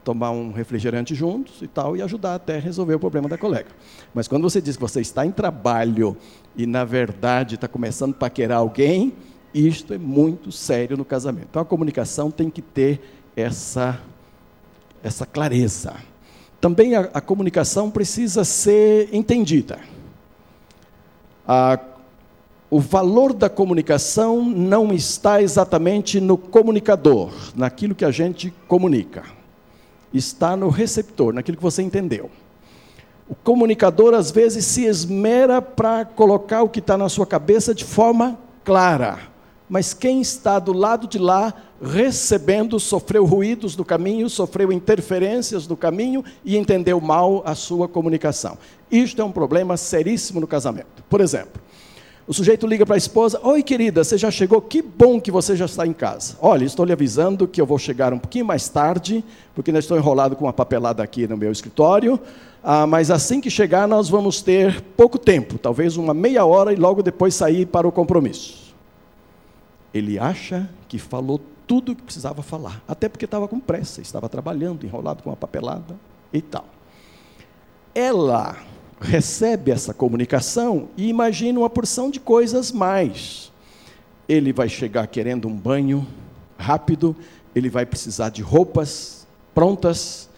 tomar 0.03 0.31
um 0.31 0.51
refrigerante 0.51 1.15
juntos 1.15 1.61
e 1.61 1.67
tal, 1.67 1.95
e 1.95 2.01
ajudar 2.01 2.35
até 2.35 2.59
resolver 2.59 2.95
o 2.95 2.99
problema 2.99 3.29
da 3.29 3.37
colega. 3.37 3.69
Mas 4.13 4.27
quando 4.27 4.43
você 4.43 4.61
diz 4.61 4.75
que 4.75 4.81
você 4.81 4.99
está 4.99 5.25
em 5.25 5.31
trabalho 5.31 6.15
e, 6.55 6.67
na 6.67 6.83
verdade, 6.83 7.55
está 7.55 7.69
começando 7.69 8.11
a 8.11 8.17
paquerar 8.17 8.57
alguém, 8.57 9.13
isto 9.53 9.93
é 9.93 9.97
muito 9.97 10.51
sério 10.51 10.97
no 10.97 11.05
casamento. 11.05 11.47
Então, 11.49 11.61
a 11.61 11.65
comunicação 11.65 12.29
tem 12.29 12.49
que 12.49 12.61
ter 12.61 12.99
essa, 13.37 14.01
essa 15.01 15.25
clareza 15.25 15.95
também 16.65 16.95
a, 16.95 17.01
a 17.13 17.21
comunicação 17.21 17.91
precisa 17.91 18.43
ser 18.43 19.09
entendida. 19.13 19.77
A, 21.47 21.79
o 22.71 22.79
valor 22.79 23.33
da 23.33 23.47
comunicação 23.47 24.43
não 24.43 24.91
está 24.91 25.43
exatamente 25.43 26.19
no 26.19 26.39
comunicador, 26.39 27.31
naquilo 27.55 27.93
que 27.93 28.03
a 28.03 28.09
gente 28.09 28.51
comunica. 28.67 29.25
Está 30.11 30.57
no 30.57 30.69
receptor, 30.69 31.35
naquilo 31.35 31.55
que 31.55 31.61
você 31.61 31.83
entendeu. 31.83 32.31
O 33.29 33.35
comunicador, 33.35 34.15
às 34.15 34.31
vezes, 34.31 34.65
se 34.65 34.85
esmera 34.85 35.61
para 35.61 36.03
colocar 36.03 36.63
o 36.63 36.69
que 36.69 36.79
está 36.79 36.97
na 36.97 37.09
sua 37.09 37.27
cabeça 37.27 37.75
de 37.75 37.85
forma 37.85 38.39
clara. 38.63 39.19
Mas 39.67 39.93
quem 39.93 40.21
está 40.21 40.59
do 40.59 40.73
lado 40.73 41.07
de 41.07 41.17
lá 41.17 41.53
recebendo, 41.81 42.79
sofreu 42.79 43.25
ruídos 43.25 43.75
do 43.75 43.83
caminho, 43.83 44.29
sofreu 44.29 44.71
interferências 44.71 45.67
do 45.67 45.75
caminho 45.75 46.23
e 46.43 46.57
entendeu 46.57 47.01
mal 47.01 47.41
a 47.45 47.55
sua 47.55 47.87
comunicação. 47.87 48.57
Isto 48.89 49.21
é 49.21 49.25
um 49.25 49.31
problema 49.31 49.75
seríssimo 49.75 50.39
no 50.39 50.47
casamento. 50.47 51.03
Por 51.09 51.19
exemplo, 51.19 51.61
o 52.27 52.33
sujeito 52.33 52.65
liga 52.65 52.85
para 52.85 52.95
a 52.95 52.97
esposa: 52.97 53.39
Oi, 53.43 53.61
querida, 53.61 54.03
você 54.03 54.17
já 54.17 54.31
chegou? 54.31 54.61
Que 54.61 54.81
bom 54.81 55.19
que 55.19 55.31
você 55.31 55.55
já 55.55 55.65
está 55.65 55.85
em 55.85 55.93
casa. 55.93 56.35
Olha, 56.41 56.65
estou 56.65 56.85
lhe 56.85 56.93
avisando 56.93 57.47
que 57.47 57.61
eu 57.61 57.65
vou 57.65 57.77
chegar 57.77 58.13
um 58.13 58.19
pouquinho 58.19 58.45
mais 58.45 58.67
tarde, 58.67 59.23
porque 59.53 59.69
ainda 59.69 59.79
estou 59.79 59.97
enrolado 59.97 60.35
com 60.35 60.45
uma 60.45 60.53
papelada 60.53 61.03
aqui 61.03 61.27
no 61.27 61.37
meu 61.37 61.51
escritório. 61.51 62.19
Ah, 62.63 62.87
mas 62.87 63.11
assim 63.11 63.39
que 63.39 63.49
chegar, 63.51 63.87
nós 63.87 64.09
vamos 64.09 64.41
ter 64.41 64.81
pouco 64.97 65.19
tempo, 65.19 65.59
talvez 65.59 65.97
uma 65.97 66.15
meia 66.15 66.43
hora, 66.45 66.73
e 66.73 66.75
logo 66.75 67.03
depois 67.03 67.35
sair 67.35 67.67
para 67.67 67.87
o 67.87 67.91
compromisso. 67.91 68.64
Ele 69.95 70.19
acha 70.19 70.69
que 70.89 70.99
falou 70.99 71.39
tudo 71.65 71.93
o 71.93 71.95
que 71.95 72.03
precisava 72.03 72.43
falar, 72.43 72.83
até 72.85 73.07
porque 73.07 73.23
estava 73.23 73.47
com 73.47 73.61
pressa, 73.61 74.01
estava 74.01 74.27
trabalhando, 74.27 74.85
enrolado 74.85 75.23
com 75.23 75.29
uma 75.29 75.37
papelada 75.37 75.95
e 76.33 76.41
tal. 76.41 76.65
Ela 77.93 78.57
recebe 78.99 79.71
essa 79.71 79.93
comunicação 79.93 80.89
e 80.97 81.07
imagina 81.07 81.59
uma 81.59 81.69
porção 81.69 82.11
de 82.11 82.19
coisas 82.19 82.73
mais. 82.73 83.53
Ele 84.27 84.51
vai 84.51 84.67
chegar 84.67 85.07
querendo 85.07 85.47
um 85.47 85.55
banho 85.55 86.05
rápido, 86.57 87.15
ele 87.55 87.69
vai 87.69 87.85
precisar 87.85 88.27
de 88.27 88.41
roupas 88.41 89.25
prontas 89.53 90.29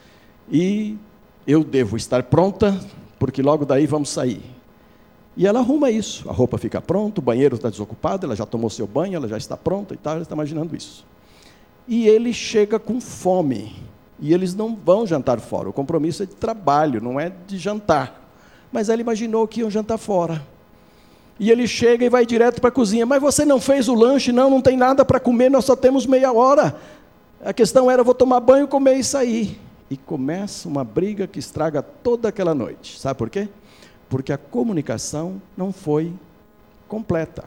e 0.51 0.99
eu 1.47 1.63
devo 1.63 1.97
estar 1.97 2.21
pronta, 2.21 2.79
porque 3.17 3.41
logo 3.41 3.65
daí 3.65 3.87
vamos 3.87 4.09
sair. 4.09 4.56
E 5.37 5.47
ela 5.47 5.59
arruma 5.59 5.89
isso, 5.89 6.27
a 6.27 6.33
roupa 6.33 6.57
fica 6.57 6.81
pronta, 6.81 7.21
o 7.21 7.23
banheiro 7.23 7.55
está 7.55 7.69
desocupado, 7.69 8.25
ela 8.25 8.35
já 8.35 8.45
tomou 8.45 8.69
seu 8.69 8.87
banho, 8.87 9.15
ela 9.15 9.27
já 9.27 9.37
está 9.37 9.55
pronta 9.55 9.93
e 9.93 9.97
tal, 9.97 10.15
ela 10.15 10.23
está 10.23 10.35
imaginando 10.35 10.75
isso 10.75 11.05
e 11.87 12.07
ele 12.07 12.33
chega 12.33 12.77
com 12.77 12.99
fome. 12.99 13.75
E 14.19 14.33
eles 14.33 14.53
não 14.53 14.75
vão 14.75 15.05
jantar 15.05 15.39
fora. 15.39 15.69
O 15.69 15.73
compromisso 15.73 16.23
é 16.23 16.25
de 16.25 16.35
trabalho, 16.35 17.01
não 17.01 17.19
é 17.19 17.31
de 17.47 17.57
jantar. 17.57 18.29
Mas 18.71 18.89
ela 18.89 18.99
imaginou 18.99 19.47
que 19.47 19.61
iam 19.61 19.69
jantar 19.69 19.97
fora. 19.97 20.43
E 21.39 21.51
ele 21.51 21.67
chega 21.67 22.03
e 22.03 22.09
vai 22.09 22.25
direto 22.25 22.59
para 22.59 22.69
a 22.69 22.71
cozinha. 22.71 23.05
Mas 23.05 23.21
você 23.21 23.45
não 23.45 23.61
fez 23.61 23.87
o 23.87 23.93
lanche? 23.93 24.31
Não, 24.31 24.49
não 24.49 24.59
tem 24.59 24.75
nada 24.75 25.05
para 25.05 25.19
comer, 25.19 25.49
nós 25.49 25.65
só 25.65 25.75
temos 25.75 26.05
meia 26.05 26.33
hora. 26.33 26.75
A 27.45 27.53
questão 27.53 27.89
era: 27.89 28.03
vou 28.03 28.15
tomar 28.15 28.39
banho, 28.39 28.67
comer 28.67 28.97
e 28.97 29.03
sair. 29.03 29.59
E 29.89 29.95
começa 29.95 30.67
uma 30.67 30.83
briga 30.83 31.27
que 31.27 31.37
estraga 31.37 31.81
toda 31.81 32.27
aquela 32.27 32.55
noite. 32.55 32.99
Sabe 32.99 33.17
por 33.17 33.29
quê? 33.29 33.47
Porque 34.09 34.31
a 34.31 34.37
comunicação 34.37 35.41
não 35.55 35.71
foi 35.71 36.13
completa. 36.87 37.43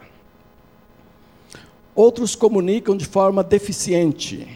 Outros 1.95 2.35
comunicam 2.35 2.95
de 2.95 3.05
forma 3.05 3.43
deficiente. 3.43 4.47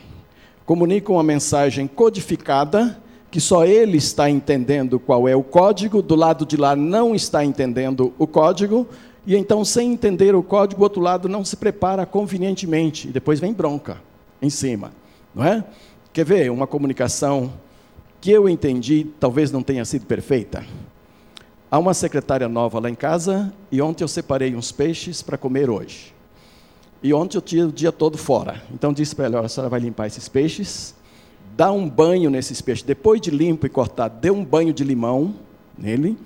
Comunicam 0.65 1.19
a 1.19 1.23
mensagem 1.23 1.87
codificada, 1.87 2.99
que 3.29 3.41
só 3.41 3.65
ele 3.65 3.97
está 3.97 4.29
entendendo 4.29 4.99
qual 4.99 5.27
é 5.27 5.35
o 5.35 5.43
código, 5.43 6.01
do 6.01 6.15
lado 6.15 6.45
de 6.45 6.55
lá 6.55 6.75
não 6.75 7.13
está 7.13 7.43
entendendo 7.43 8.13
o 8.17 8.25
código, 8.25 8.87
e 9.27 9.35
então, 9.35 9.65
sem 9.65 9.91
entender 9.91 10.35
o 10.35 10.43
código, 10.43 10.81
o 10.81 10.83
outro 10.83 11.01
lado 11.01 11.27
não 11.27 11.43
se 11.43 11.57
prepara 11.57 12.05
convenientemente, 12.05 13.09
e 13.09 13.11
depois 13.11 13.39
vem 13.39 13.51
bronca 13.51 13.97
em 14.41 14.49
cima. 14.49 14.91
Não 15.33 15.43
é? 15.43 15.63
Quer 16.13 16.23
ver 16.23 16.51
uma 16.51 16.65
comunicação 16.65 17.51
que 18.21 18.31
eu 18.31 18.47
entendi, 18.47 19.07
talvez 19.19 19.51
não 19.51 19.61
tenha 19.61 19.83
sido 19.83 20.05
perfeita? 20.05 20.65
Há 21.75 21.77
uma 21.77 21.93
secretária 21.93 22.47
nova 22.47 22.79
lá 22.79 22.89
em 22.89 22.95
casa, 22.95 23.53
e 23.69 23.81
ontem 23.81 24.01
eu 24.01 24.07
separei 24.07 24.55
uns 24.55 24.71
peixes 24.71 25.21
para 25.21 25.37
comer 25.37 25.69
hoje. 25.69 26.13
E 27.03 27.13
ontem 27.13 27.37
eu 27.37 27.41
tinha 27.41 27.67
o 27.67 27.71
dia 27.73 27.91
todo 27.91 28.17
fora. 28.17 28.63
Então 28.73 28.93
disse 28.93 29.13
para 29.13 29.25
ela: 29.25 29.41
a 29.41 29.49
senhora 29.49 29.69
vai 29.69 29.81
limpar 29.81 30.07
esses 30.07 30.29
peixes, 30.29 30.95
dá 31.53 31.73
um 31.73 31.89
banho 31.89 32.29
nesses 32.29 32.61
peixes. 32.61 32.81
Depois 32.81 33.19
de 33.19 33.29
limpo 33.29 33.65
e 33.65 33.69
cortado, 33.69 34.17
dê 34.21 34.31
um 34.31 34.41
banho 34.41 34.71
de 34.71 34.85
limão 34.85 35.35
nele. 35.77 36.17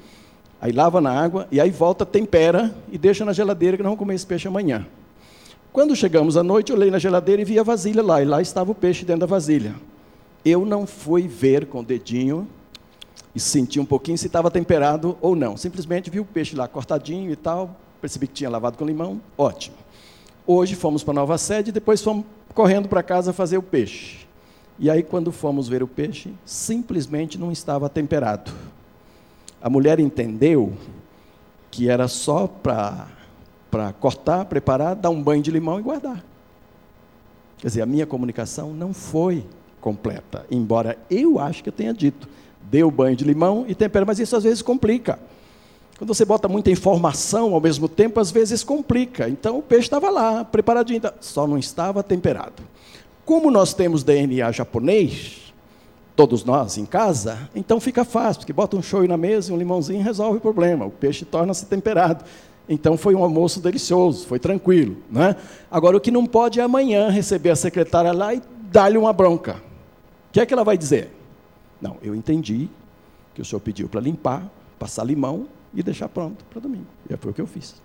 Aí 0.61 0.71
lava 0.71 1.01
na 1.01 1.19
água 1.19 1.47
e 1.51 1.59
aí 1.59 1.71
volta, 1.71 2.05
tempera 2.05 2.71
e 2.91 2.97
deixa 2.99 3.25
na 3.25 3.33
geladeira 3.33 3.75
que 3.75 3.81
nós 3.81 3.89
vamos 3.89 3.97
comer 3.97 4.13
esse 4.13 4.27
peixe 4.27 4.47
amanhã. 4.47 4.85
Quando 5.73 5.95
chegamos 5.95 6.37
à 6.37 6.43
noite, 6.43 6.71
eu 6.71 6.77
olhei 6.77 6.91
na 6.91 6.99
geladeira 6.99 7.41
e 7.41 7.45
vi 7.45 7.57
a 7.57 7.63
vasilha 7.63 8.03
lá, 8.03 8.21
e 8.21 8.25
lá 8.25 8.39
estava 8.39 8.69
o 8.69 8.75
peixe 8.75 9.03
dentro 9.03 9.21
da 9.21 9.25
vasilha. 9.25 9.73
Eu 10.45 10.63
não 10.63 10.85
fui 10.85 11.27
ver 11.27 11.65
com 11.65 11.79
o 11.79 11.83
dedinho 11.83 12.47
e 13.33 13.39
senti 13.39 13.79
um 13.79 13.85
pouquinho 13.85 14.17
se 14.17 14.27
estava 14.27 14.49
temperado 14.49 15.17
ou 15.21 15.35
não. 15.35 15.55
Simplesmente 15.55 16.09
vi 16.09 16.19
o 16.19 16.25
peixe 16.25 16.55
lá 16.55 16.67
cortadinho 16.67 17.31
e 17.31 17.35
tal, 17.35 17.75
percebi 18.01 18.27
que 18.27 18.33
tinha 18.33 18.49
lavado 18.49 18.77
com 18.77 18.85
limão, 18.85 19.21
ótimo. 19.37 19.77
Hoje 20.45 20.75
fomos 20.75 21.03
para 21.03 21.11
a 21.11 21.15
nova 21.15 21.37
sede 21.37 21.69
e 21.69 21.73
depois 21.73 22.01
fomos 22.01 22.25
correndo 22.53 22.89
para 22.89 23.03
casa 23.03 23.31
fazer 23.31 23.57
o 23.57 23.61
peixe. 23.61 24.27
E 24.79 24.89
aí, 24.89 25.03
quando 25.03 25.31
fomos 25.31 25.67
ver 25.67 25.83
o 25.83 25.87
peixe, 25.87 26.33
simplesmente 26.45 27.37
não 27.37 27.51
estava 27.51 27.89
temperado. 27.89 28.51
A 29.61 29.69
mulher 29.69 29.99
entendeu 29.99 30.73
que 31.69 31.89
era 31.89 32.07
só 32.07 32.47
para 32.47 33.07
cortar, 33.99 34.45
preparar, 34.45 34.95
dar 34.95 35.09
um 35.09 35.21
banho 35.21 35.43
de 35.43 35.51
limão 35.51 35.79
e 35.79 35.83
guardar. 35.83 36.23
Quer 37.57 37.67
dizer, 37.67 37.81
a 37.81 37.85
minha 37.85 38.05
comunicação 38.05 38.73
não 38.73 38.93
foi 38.93 39.45
completa, 39.81 40.45
embora 40.49 40.97
eu 41.11 41.39
acho 41.39 41.61
que 41.61 41.67
eu 41.69 41.73
tenha 41.73 41.93
dito. 41.93 42.27
Deu 42.69 42.91
banho 42.91 43.15
de 43.15 43.23
limão 43.23 43.65
e 43.67 43.73
tempera, 43.73 44.05
mas 44.05 44.19
isso 44.19 44.35
às 44.35 44.43
vezes 44.43 44.61
complica. 44.61 45.19
Quando 45.97 46.13
você 46.13 46.23
bota 46.23 46.47
muita 46.47 46.71
informação 46.71 47.53
ao 47.53 47.59
mesmo 47.59 47.89
tempo, 47.89 48.19
às 48.19 48.31
vezes 48.31 48.63
complica. 48.63 49.27
Então 49.27 49.57
o 49.57 49.61
peixe 49.61 49.87
estava 49.87 50.09
lá, 50.09 50.45
preparadinho, 50.45 51.01
só 51.19 51.45
não 51.45 51.57
estava 51.57 52.01
temperado. 52.01 52.63
Como 53.25 53.51
nós 53.51 53.73
temos 53.73 54.03
DNA 54.03 54.51
japonês, 54.51 55.53
todos 56.15 56.45
nós 56.45 56.77
em 56.77 56.85
casa, 56.85 57.49
então 57.53 57.79
fica 57.79 58.05
fácil, 58.05 58.39
porque 58.39 58.53
bota 58.53 58.77
um 58.77 58.81
shoyu 58.81 59.07
na 59.07 59.17
mesa 59.17 59.51
e 59.51 59.53
um 59.53 59.57
limãozinho 59.57 60.03
resolve 60.03 60.37
o 60.37 60.41
problema. 60.41 60.85
O 60.85 60.91
peixe 60.91 61.25
torna-se 61.25 61.65
temperado. 61.65 62.23
Então 62.67 62.95
foi 62.95 63.15
um 63.15 63.23
almoço 63.23 63.59
delicioso, 63.59 64.25
foi 64.25 64.39
tranquilo. 64.39 64.97
Né? 65.11 65.35
Agora, 65.69 65.97
o 65.97 65.99
que 65.99 66.11
não 66.11 66.25
pode 66.25 66.59
é 66.59 66.63
amanhã 66.63 67.09
receber 67.09 67.49
a 67.49 67.55
secretária 67.55 68.13
lá 68.13 68.33
e 68.33 68.41
dar-lhe 68.71 68.97
uma 68.97 69.11
bronca. 69.11 69.53
O 70.29 70.31
que 70.31 70.39
é 70.39 70.45
que 70.45 70.53
ela 70.53 70.63
vai 70.63 70.77
dizer? 70.77 71.18
Não, 71.81 71.97
eu 72.01 72.13
entendi 72.15 72.69
que 73.33 73.41
o 73.41 73.45
senhor 73.45 73.59
pediu 73.59 73.87
para 73.87 74.01
limpar, 74.01 74.49
passar 74.77 75.03
limão, 75.03 75.47
e 75.73 75.83
deixar 75.83 76.09
pronto 76.09 76.43
para 76.45 76.59
domingo. 76.59 76.87
E 77.09 77.15
foi 77.17 77.31
o 77.31 77.33
que 77.33 77.41
eu 77.41 77.47
fiz. 77.47 77.75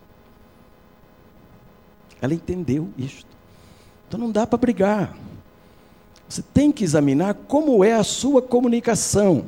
Ela 2.21 2.35
entendeu 2.35 2.89
isto. 2.97 3.27
Então 4.09 4.19
não 4.19 4.31
dá 4.31 4.47
para 4.47 4.59
brigar. 4.59 5.17
Você 6.29 6.43
tem 6.43 6.73
que 6.73 6.85
examinar 6.85 7.35
como 7.35 7.85
é 7.85 7.95
a 7.95 8.05
sua 8.05 8.41
comunicação. 8.41 9.47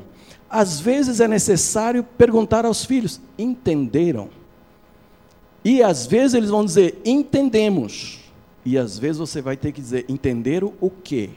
Às 0.48 0.78
vezes 0.78 1.20
é 1.20 1.26
necessário 1.26 2.04
perguntar 2.04 2.64
aos 2.64 2.84
filhos: 2.84 3.20
entenderam? 3.38 4.28
E 5.64 5.82
às 5.82 6.06
vezes 6.06 6.34
eles 6.34 6.50
vão 6.50 6.64
dizer: 6.64 7.00
entendemos. 7.04 8.20
E 8.64 8.76
às 8.76 8.98
vezes 8.98 9.18
você 9.18 9.40
vai 9.40 9.56
ter 9.56 9.72
que 9.72 9.80
dizer: 9.80 10.04
entenderam 10.08 10.74
o 10.80 10.90
quê? 10.90 11.30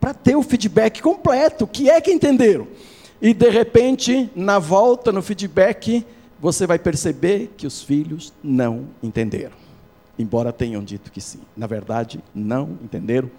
Para 0.00 0.14
ter 0.14 0.36
o 0.36 0.42
feedback 0.42 1.02
completo, 1.02 1.64
o 1.64 1.68
que 1.68 1.90
é 1.90 2.00
que 2.00 2.10
entenderam. 2.10 2.66
E 3.20 3.34
de 3.34 3.50
repente, 3.50 4.30
na 4.34 4.58
volta, 4.58 5.10
no 5.10 5.22
feedback, 5.22 6.04
você 6.40 6.66
vai 6.66 6.78
perceber 6.78 7.52
que 7.56 7.66
os 7.66 7.82
filhos 7.82 8.32
não 8.42 8.86
entenderam. 9.02 9.56
Embora 10.18 10.52
tenham 10.52 10.82
dito 10.82 11.10
que 11.10 11.20
sim. 11.20 11.40
Na 11.56 11.66
verdade, 11.66 12.22
não 12.34 12.78
entenderam 12.82 13.30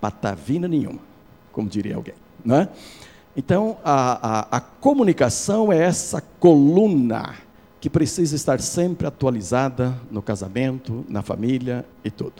patavina 0.00 0.68
nenhuma, 0.68 1.00
como 1.52 1.68
diria 1.68 1.96
alguém. 1.96 2.14
Não 2.44 2.56
é? 2.56 2.68
Então, 3.36 3.76
a, 3.84 4.56
a, 4.56 4.56
a 4.56 4.60
comunicação 4.60 5.72
é 5.72 5.78
essa 5.78 6.20
coluna 6.40 7.34
que 7.80 7.90
precisa 7.90 8.34
estar 8.34 8.60
sempre 8.60 9.06
atualizada 9.06 9.94
no 10.10 10.22
casamento, 10.22 11.04
na 11.08 11.22
família 11.22 11.84
e 12.04 12.10
tudo. 12.10 12.34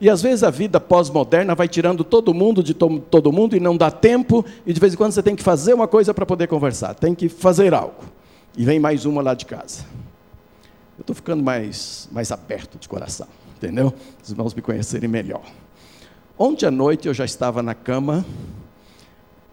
E 0.00 0.10
às 0.10 0.20
vezes 0.20 0.42
a 0.42 0.50
vida 0.50 0.80
pós-moderna 0.80 1.54
vai 1.54 1.68
tirando 1.68 2.02
todo 2.02 2.34
mundo 2.34 2.62
de 2.62 2.74
to 2.74 3.00
todo 3.10 3.32
mundo 3.32 3.56
e 3.56 3.60
não 3.60 3.76
dá 3.76 3.90
tempo, 3.90 4.44
e 4.66 4.72
de 4.72 4.80
vez 4.80 4.94
em 4.94 4.96
quando 4.96 5.12
você 5.12 5.22
tem 5.22 5.36
que 5.36 5.42
fazer 5.42 5.72
uma 5.74 5.86
coisa 5.86 6.12
para 6.12 6.26
poder 6.26 6.48
conversar, 6.48 6.94
tem 6.94 7.14
que 7.14 7.28
fazer 7.28 7.72
algo. 7.72 8.04
E 8.56 8.64
vem 8.64 8.78
mais 8.78 9.04
uma 9.04 9.22
lá 9.22 9.34
de 9.34 9.46
casa. 9.46 9.84
Eu 10.98 11.02
estou 11.02 11.14
ficando 11.14 11.42
mais, 11.42 12.08
mais 12.12 12.30
aberto 12.30 12.78
de 12.78 12.88
coração, 12.88 13.26
entendeu? 13.56 13.92
Os 14.22 14.30
irmãos 14.30 14.54
me 14.54 14.62
conhecerem 14.62 15.08
melhor. 15.08 15.42
Ontem 16.38 16.66
à 16.66 16.70
noite 16.70 17.08
eu 17.08 17.14
já 17.14 17.24
estava 17.24 17.62
na 17.62 17.74
cama, 17.74 18.24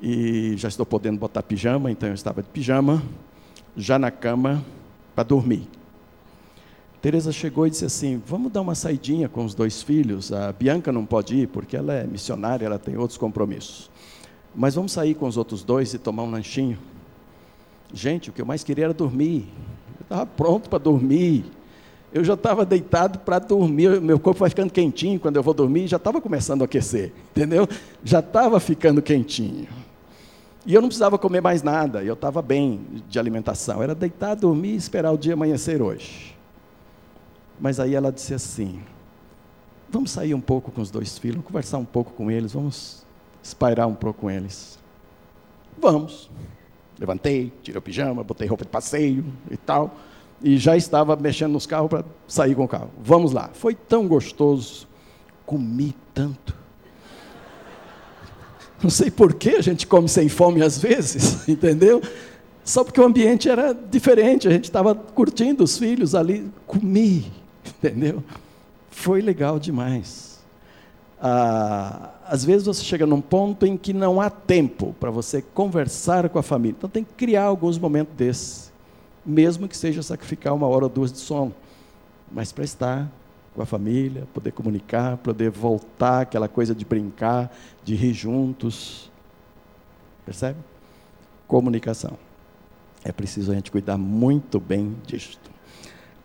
e 0.02 0.58
já 0.58 0.68
estou 0.68 0.86
podendo 0.86 1.20
botar 1.20 1.44
pijama, 1.44 1.92
então 1.92 2.10
eu 2.10 2.16
estava 2.16 2.42
de 2.42 2.50
pijama, 2.50 3.04
já 3.78 4.00
na 4.00 4.10
cama, 4.10 4.64
para 5.14 5.24
dormir. 5.24 5.68
Teresa 7.01 7.31
chegou 7.31 7.65
e 7.65 7.72
disse 7.72 7.84
assim: 7.84 8.22
Vamos 8.27 8.51
dar 8.51 8.62
uma 8.62 8.75
saidinha 8.75 9.27
com 9.27 9.43
os 9.43 9.55
dois 9.55 9.81
filhos. 9.81 10.31
A 10.31 10.51
Bianca 10.51 10.91
não 10.91 11.05
pode 11.05 11.36
ir 11.36 11.48
porque 11.48 11.75
ela 11.75 11.93
é 11.93 12.05
missionária, 12.05 12.65
ela 12.65 12.77
tem 12.77 12.96
outros 12.96 13.17
compromissos. 13.17 13.89
Mas 14.55 14.75
vamos 14.75 14.91
sair 14.91 15.15
com 15.15 15.27
os 15.27 15.36
outros 15.36 15.63
dois 15.63 15.93
e 15.93 15.98
tomar 15.98 16.24
um 16.24 16.29
lanchinho. 16.29 16.77
Gente, 17.91 18.29
o 18.29 18.34
que 18.34 18.41
eu 18.41 18.46
mais 18.46 18.63
queria 18.63 18.86
era 18.86 18.93
dormir. 18.93 19.48
Eu 20.00 20.03
estava 20.03 20.25
pronto 20.25 20.70
para 20.70 20.77
dormir. 20.77 21.46
Eu 22.13 22.24
já 22.24 22.36
estava 22.36 22.65
deitado 22.65 23.20
para 23.20 23.39
dormir. 23.39 24.00
Meu 24.00 24.20
corpo 24.20 24.41
vai 24.41 24.50
ficando 24.50 24.72
quentinho 24.72 25.20
quando 25.20 25.38
eu 25.38 25.43
vou 25.43 25.53
dormir. 25.53 25.88
Já 25.88 25.98
estava 25.98 26.22
começando 26.22 26.62
a 26.62 26.65
aquecer, 26.65 27.12
entendeu? 27.31 27.67
Já 28.03 28.20
estava 28.20 28.60
ficando 28.60 29.01
quentinho. 29.01 29.67
E 30.65 30.75
eu 30.75 30.81
não 30.81 30.89
precisava 30.89 31.17
comer 31.17 31.41
mais 31.41 31.63
nada, 31.63 32.03
eu 32.03 32.13
estava 32.13 32.39
bem 32.39 32.81
de 33.10 33.17
alimentação. 33.17 33.81
Era 33.81 33.96
deitar, 33.96 34.36
dormir 34.36 34.74
e 34.74 34.75
esperar 34.75 35.12
o 35.12 35.17
dia 35.17 35.34
amanhecer 35.34 35.81
hoje. 35.81 36.31
Mas 37.62 37.80
aí 37.80 37.94
ela 37.94 38.12
disse 38.12 38.34
assim: 38.34 38.82
vamos 39.88 40.10
sair 40.10 40.34
um 40.34 40.41
pouco 40.41 40.72
com 40.72 40.82
os 40.82 40.89
dois 40.89 41.20
filhos, 41.20 41.46
conversar 41.46 41.77
um 41.77 41.86
pouco 41.86 42.12
com 42.12 42.32
eles, 42.32 42.53
vamos 42.53 43.06
espairar 43.44 43.88
um 43.88 43.94
pouco 43.94 44.22
com 44.22 44.32
eles. 44.32 44.80
Vamos. 45.77 46.30
Levantei, 47.00 47.53
tirei 47.62 47.77
o 47.77 47.82
pijama, 47.82 48.24
botei 48.24 48.48
roupa 48.48 48.65
de 48.65 48.72
passeio 48.72 49.24
e 49.50 49.58
tal. 49.58 49.96
E 50.44 50.58
já 50.58 50.75
estava 50.75 51.15
mexendo 51.15 51.51
nos 51.51 51.68
carros 51.68 51.89
para 51.89 52.03
sair 52.27 52.56
com 52.56 52.63
o 52.63 52.68
carro. 52.68 52.89
Vamos 53.00 53.32
lá. 53.32 53.51
Foi 53.53 53.75
tão 53.75 54.08
gostoso. 54.08 54.88
Comi 55.46 55.96
tanto. 56.13 56.56
Não 58.82 58.89
sei 58.89 59.12
por 59.12 59.36
que 59.36 59.50
a 59.51 59.62
gente 59.62 59.86
come 59.86 60.10
sem 60.10 60.27
fome 60.27 60.63
às 60.63 60.80
vezes, 60.80 61.46
entendeu? 61.50 62.01
Só 62.63 62.84
porque 62.84 63.00
o 63.00 63.06
ambiente 63.06 63.50
era 63.50 63.74
diferente, 63.74 64.48
a 64.48 64.51
gente 64.51 64.65
estava 64.65 64.96
curtindo 64.96 65.63
os 65.63 65.77
filhos 65.77 66.15
ali, 66.15 66.51
comi, 66.65 67.32
entendeu? 67.84 68.24
Foi 68.89 69.22
legal 69.22 69.60
demais. 69.60 70.39
Ah, 71.20 72.12
às 72.25 72.44
vezes 72.44 72.65
você 72.65 72.84
chega 72.84 73.06
num 73.06 73.22
ponto 73.22 73.65
em 73.65 73.77
que 73.77 73.94
não 73.94 74.20
há 74.20 74.30
tempo 74.30 74.96
para 75.00 75.12
você 75.12 75.41
conversar 75.41 76.27
com 76.30 76.39
a 76.39 76.44
família, 76.44 76.75
então 76.77 76.89
tem 76.89 77.03
que 77.03 77.13
criar 77.13 77.44
alguns 77.44 77.77
momentos 77.77 78.15
desses, 78.15 78.72
mesmo 79.24 79.68
que 79.68 79.77
seja 79.77 80.01
sacrificar 80.01 80.56
uma 80.56 80.65
hora 80.65 80.86
ou 80.86 80.89
duas 80.89 81.12
de 81.12 81.20
sono, 81.20 81.53
mas 82.32 82.51
para 82.51 82.63
estar 82.63 83.12
com 83.53 83.62
a 83.62 83.66
família, 83.66 84.27
poder 84.33 84.51
comunicar, 84.51 85.18
poder 85.18 85.51
voltar 85.51 86.22
aquela 86.22 86.48
coisa 86.48 86.74
de 86.74 86.86
brincar, 86.86 87.55
de 87.83 87.94
rir 87.94 88.14
juntos. 88.14 89.12
Percebe? 90.25 90.57
Comunicação. 91.48 92.18
É 93.03 93.12
preciso 93.12 93.51
a 93.51 93.55
gente 93.55 93.70
cuidar 93.70 93.98
muito 93.98 94.59
bem 94.59 94.96
disto. 95.05 95.50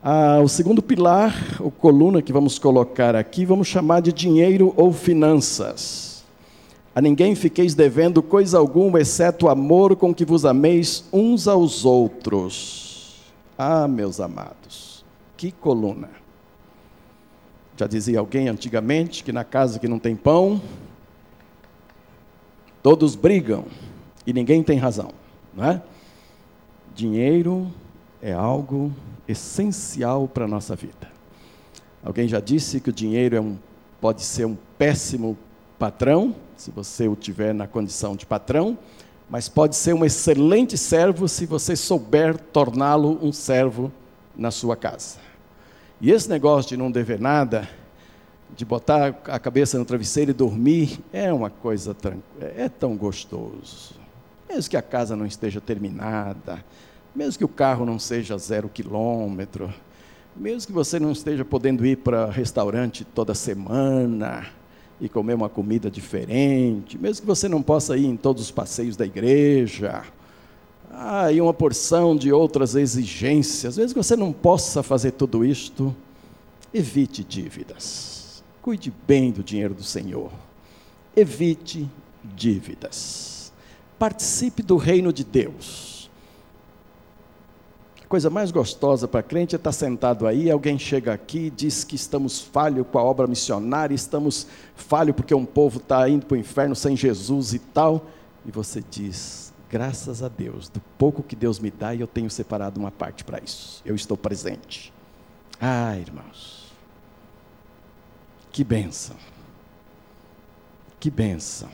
Ah, 0.08 0.38
o 0.40 0.46
segundo 0.46 0.80
pilar, 0.80 1.34
o 1.58 1.68
coluna 1.68 2.22
que 2.22 2.32
vamos 2.32 2.60
colocar 2.60 3.16
aqui, 3.16 3.44
vamos 3.44 3.66
chamar 3.66 4.00
de 4.00 4.12
dinheiro 4.12 4.72
ou 4.76 4.92
finanças. 4.92 6.24
A 6.94 7.00
ninguém 7.00 7.34
fiqueis 7.34 7.74
devendo 7.74 8.22
coisa 8.22 8.56
alguma, 8.56 9.00
exceto 9.00 9.46
o 9.46 9.48
amor 9.48 9.96
com 9.96 10.14
que 10.14 10.24
vos 10.24 10.44
ameis 10.44 11.04
uns 11.12 11.48
aos 11.48 11.84
outros. 11.84 13.16
Ah, 13.58 13.88
meus 13.88 14.20
amados, 14.20 15.04
que 15.36 15.50
coluna. 15.50 16.10
Já 17.76 17.88
dizia 17.88 18.20
alguém 18.20 18.48
antigamente 18.48 19.24
que 19.24 19.32
na 19.32 19.42
casa 19.42 19.80
que 19.80 19.88
não 19.88 19.98
tem 19.98 20.14
pão, 20.14 20.62
todos 22.80 23.16
brigam 23.16 23.64
e 24.24 24.32
ninguém 24.32 24.62
tem 24.62 24.78
razão, 24.78 25.10
não 25.52 25.64
é? 25.64 25.82
Dinheiro 26.94 27.66
é 28.22 28.32
algo 28.32 28.92
essencial 29.28 30.28
para 30.28 30.44
a 30.44 30.48
nossa 30.48 30.74
vida. 30.76 31.10
Alguém 32.04 32.28
já 32.28 32.40
disse 32.40 32.80
que 32.80 32.90
o 32.90 32.92
dinheiro 32.92 33.36
é 33.36 33.40
um, 33.40 33.56
pode 34.00 34.22
ser 34.22 34.44
um 34.44 34.56
péssimo 34.78 35.36
patrão, 35.78 36.34
se 36.56 36.70
você 36.70 37.08
o 37.08 37.16
tiver 37.16 37.52
na 37.52 37.66
condição 37.66 38.16
de 38.16 38.24
patrão, 38.24 38.78
mas 39.28 39.48
pode 39.48 39.74
ser 39.74 39.92
um 39.92 40.04
excelente 40.04 40.78
servo 40.78 41.28
se 41.28 41.46
você 41.46 41.74
souber 41.74 42.38
torná-lo 42.38 43.18
um 43.20 43.32
servo 43.32 43.92
na 44.36 44.50
sua 44.50 44.76
casa. 44.76 45.18
E 46.00 46.10
esse 46.10 46.28
negócio 46.28 46.68
de 46.68 46.76
não 46.76 46.90
dever 46.90 47.18
nada, 47.18 47.68
de 48.54 48.64
botar 48.64 49.14
a 49.26 49.38
cabeça 49.38 49.78
no 49.78 49.84
travesseiro 49.84 50.30
e 50.30 50.34
dormir, 50.34 51.00
é 51.12 51.32
uma 51.32 51.50
coisa 51.50 51.92
tranquila, 51.92 52.52
é 52.56 52.68
tão 52.68 52.96
gostoso. 52.96 53.94
Mesmo 54.48 54.70
que 54.70 54.76
a 54.76 54.82
casa 54.82 55.16
não 55.16 55.26
esteja 55.26 55.60
terminada, 55.60 56.64
mesmo 57.16 57.38
que 57.38 57.44
o 57.44 57.48
carro 57.48 57.87
não 57.87 57.98
seja 57.98 58.37
zero 58.37 58.68
quilômetro, 58.68 59.72
mesmo 60.37 60.66
que 60.66 60.72
você 60.72 61.00
não 61.00 61.12
esteja 61.12 61.46
podendo 61.46 61.87
ir 61.87 61.96
para 61.96 62.31
restaurante 62.31 63.05
toda 63.05 63.35
semana 63.35 64.46
e 65.00 65.09
comer 65.09 65.33
uma 65.33 65.48
comida 65.48 65.90
diferente, 65.90 66.98
mesmo 66.98 67.22
que 67.22 67.26
você 67.26 67.48
não 67.48 67.62
possa 67.62 67.96
ir 67.96 68.05
em 68.05 68.16
todos 68.16 68.42
os 68.42 68.50
passeios 68.50 68.96
da 68.96 69.07
igreja, 69.07 70.05
ah, 70.90 71.33
e 71.33 71.40
uma 71.40 71.55
porção 71.55 72.14
de 72.14 72.31
outras 72.33 72.74
exigências. 72.74 73.72
Às 73.72 73.76
vezes 73.76 73.92
você 73.94 74.14
não 74.14 74.31
possa 74.31 74.83
fazer 74.83 75.12
tudo 75.12 75.42
isto, 75.42 75.94
evite 76.72 77.24
dívidas. 77.24 78.42
Cuide 78.61 78.92
bem 79.07 79.31
do 79.31 79.42
dinheiro 79.42 79.72
do 79.72 79.83
Senhor. 79.83 80.31
Evite 81.16 81.88
dívidas. 82.37 83.52
Participe 83.98 84.62
do 84.62 84.76
reino 84.76 85.12
de 85.12 85.24
Deus. 85.24 85.95
Coisa 88.08 88.30
mais 88.30 88.52
gostosa 88.52 89.08
para 89.08 89.20
crente 89.20 89.56
é 89.56 89.58
estar 89.58 89.72
sentado 89.72 90.28
aí, 90.28 90.48
alguém 90.48 90.78
chega 90.78 91.12
aqui 91.12 91.50
diz 91.50 91.82
que 91.82 91.96
estamos 91.96 92.40
falhos 92.40 92.86
com 92.90 92.98
a 93.00 93.02
obra 93.02 93.26
missionária, 93.26 93.94
estamos 93.94 94.46
falhos 94.76 95.16
porque 95.16 95.34
um 95.34 95.44
povo 95.44 95.78
está 95.78 96.08
indo 96.08 96.24
para 96.24 96.36
o 96.36 96.38
inferno 96.38 96.76
sem 96.76 96.96
Jesus 96.96 97.52
e 97.52 97.58
tal, 97.58 98.06
e 98.46 98.52
você 98.52 98.80
diz: 98.88 99.52
graças 99.68 100.22
a 100.22 100.28
Deus, 100.28 100.68
do 100.68 100.80
pouco 100.96 101.20
que 101.20 101.34
Deus 101.34 101.58
me 101.58 101.68
dá, 101.68 101.96
eu 101.96 102.06
tenho 102.06 102.30
separado 102.30 102.78
uma 102.78 102.92
parte 102.92 103.24
para 103.24 103.40
isso. 103.42 103.82
Eu 103.84 103.96
estou 103.96 104.16
presente. 104.16 104.92
Ah, 105.60 105.96
irmãos, 105.98 106.72
que 108.52 108.62
bênção. 108.62 109.16
Que 111.00 111.10
bênção. 111.10 111.68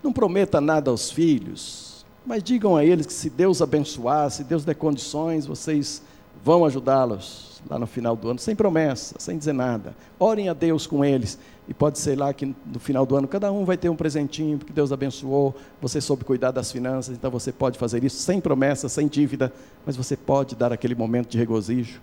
Não 0.00 0.12
prometa 0.12 0.60
nada 0.60 0.90
aos 0.92 1.10
filhos, 1.10 1.89
mas 2.24 2.42
digam 2.42 2.76
a 2.76 2.84
eles 2.84 3.06
que 3.06 3.12
se 3.12 3.30
Deus 3.30 3.62
abençoar, 3.62 4.30
se 4.30 4.44
Deus 4.44 4.64
der 4.64 4.74
condições, 4.74 5.46
vocês 5.46 6.02
vão 6.44 6.64
ajudá-los 6.64 7.60
lá 7.68 7.78
no 7.78 7.86
final 7.86 8.16
do 8.16 8.30
ano, 8.30 8.38
sem 8.38 8.56
promessa, 8.56 9.16
sem 9.18 9.36
dizer 9.36 9.52
nada. 9.52 9.94
Orem 10.18 10.48
a 10.48 10.54
Deus 10.54 10.86
com 10.86 11.04
eles 11.04 11.38
e 11.68 11.74
pode 11.74 11.98
ser 11.98 12.18
lá 12.18 12.32
que 12.32 12.46
no 12.46 12.80
final 12.80 13.04
do 13.04 13.16
ano 13.16 13.28
cada 13.28 13.52
um 13.52 13.64
vai 13.64 13.76
ter 13.76 13.88
um 13.88 13.96
presentinho, 13.96 14.58
porque 14.58 14.72
Deus 14.72 14.92
abençoou, 14.92 15.54
você 15.80 16.00
soube 16.00 16.24
cuidar 16.24 16.50
das 16.50 16.72
finanças, 16.72 17.16
então 17.16 17.30
você 17.30 17.52
pode 17.52 17.78
fazer 17.78 18.02
isso 18.02 18.16
sem 18.16 18.40
promessa, 18.40 18.88
sem 18.88 19.06
dívida, 19.06 19.52
mas 19.84 19.96
você 19.96 20.16
pode 20.16 20.54
dar 20.56 20.72
aquele 20.72 20.94
momento 20.94 21.28
de 21.28 21.38
regozijo 21.38 22.00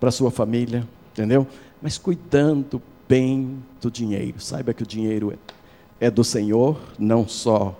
para 0.00 0.08
a 0.08 0.12
sua 0.12 0.30
família, 0.30 0.86
entendeu? 1.12 1.46
Mas 1.82 1.98
cuidando 1.98 2.80
bem 3.08 3.62
do 3.80 3.90
dinheiro. 3.90 4.40
Saiba 4.40 4.72
que 4.72 4.82
o 4.82 4.86
dinheiro 4.86 5.38
é, 6.00 6.10
do 6.10 6.24
Senhor, 6.24 6.78
não 6.98 7.28
só 7.28 7.78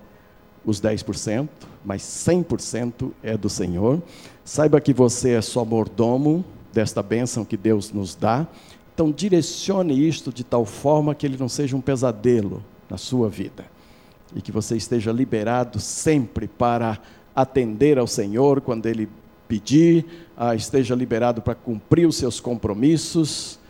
os 0.64 0.80
10%, 0.80 1.48
mas 1.84 2.02
100% 2.02 3.10
é 3.22 3.36
do 3.36 3.48
Senhor. 3.48 4.02
Saiba 4.44 4.80
que 4.80 4.92
você 4.92 5.30
é 5.32 5.42
só 5.42 5.64
mordomo 5.64 6.44
desta 6.72 7.02
bênção 7.02 7.44
que 7.44 7.56
Deus 7.56 7.92
nos 7.92 8.14
dá 8.14 8.46
então, 8.94 9.10
direcione 9.10 10.06
isto 10.06 10.32
de 10.32 10.44
tal 10.44 10.64
forma 10.64 11.16
que 11.16 11.26
ele 11.26 11.36
não 11.36 11.48
seja 11.48 11.76
um 11.76 11.80
pesadelo 11.80 12.62
na 12.88 12.96
sua 12.96 13.28
vida. 13.28 13.74
e 14.36 14.42
que 14.42 14.50
você 14.50 14.76
esteja 14.76 15.12
liberado 15.12 15.78
sempre 15.78 16.48
para 16.48 16.98
atender 17.36 18.00
ao 18.00 18.06
Senhor 18.06 18.60
quando 18.60 18.86
Ele 18.86 19.08
pedir, 19.46 20.04
ah, 20.36 20.56
esteja 20.56 20.92
liberado 20.92 21.40
para 21.40 21.54
cumprir 21.54 22.04
os 22.04 22.16
seus 22.16 22.40
compromissos. 22.40 23.60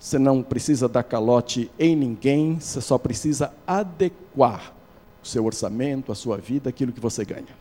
Você 0.00 0.18
não 0.18 0.42
precisa 0.42 0.88
dar 0.88 1.04
calote 1.04 1.70
em 1.78 1.94
ninguém, 1.94 2.58
você 2.58 2.80
só 2.80 2.98
precisa 2.98 3.52
adequar 3.64 4.74
o 5.22 5.26
seu 5.26 5.44
orçamento, 5.44 6.12
a 6.12 6.14
sua 6.14 6.36
vida, 6.36 6.70
aquilo 6.70 6.92
que 6.92 7.00
você 7.00 7.24
ganha. 7.24 7.54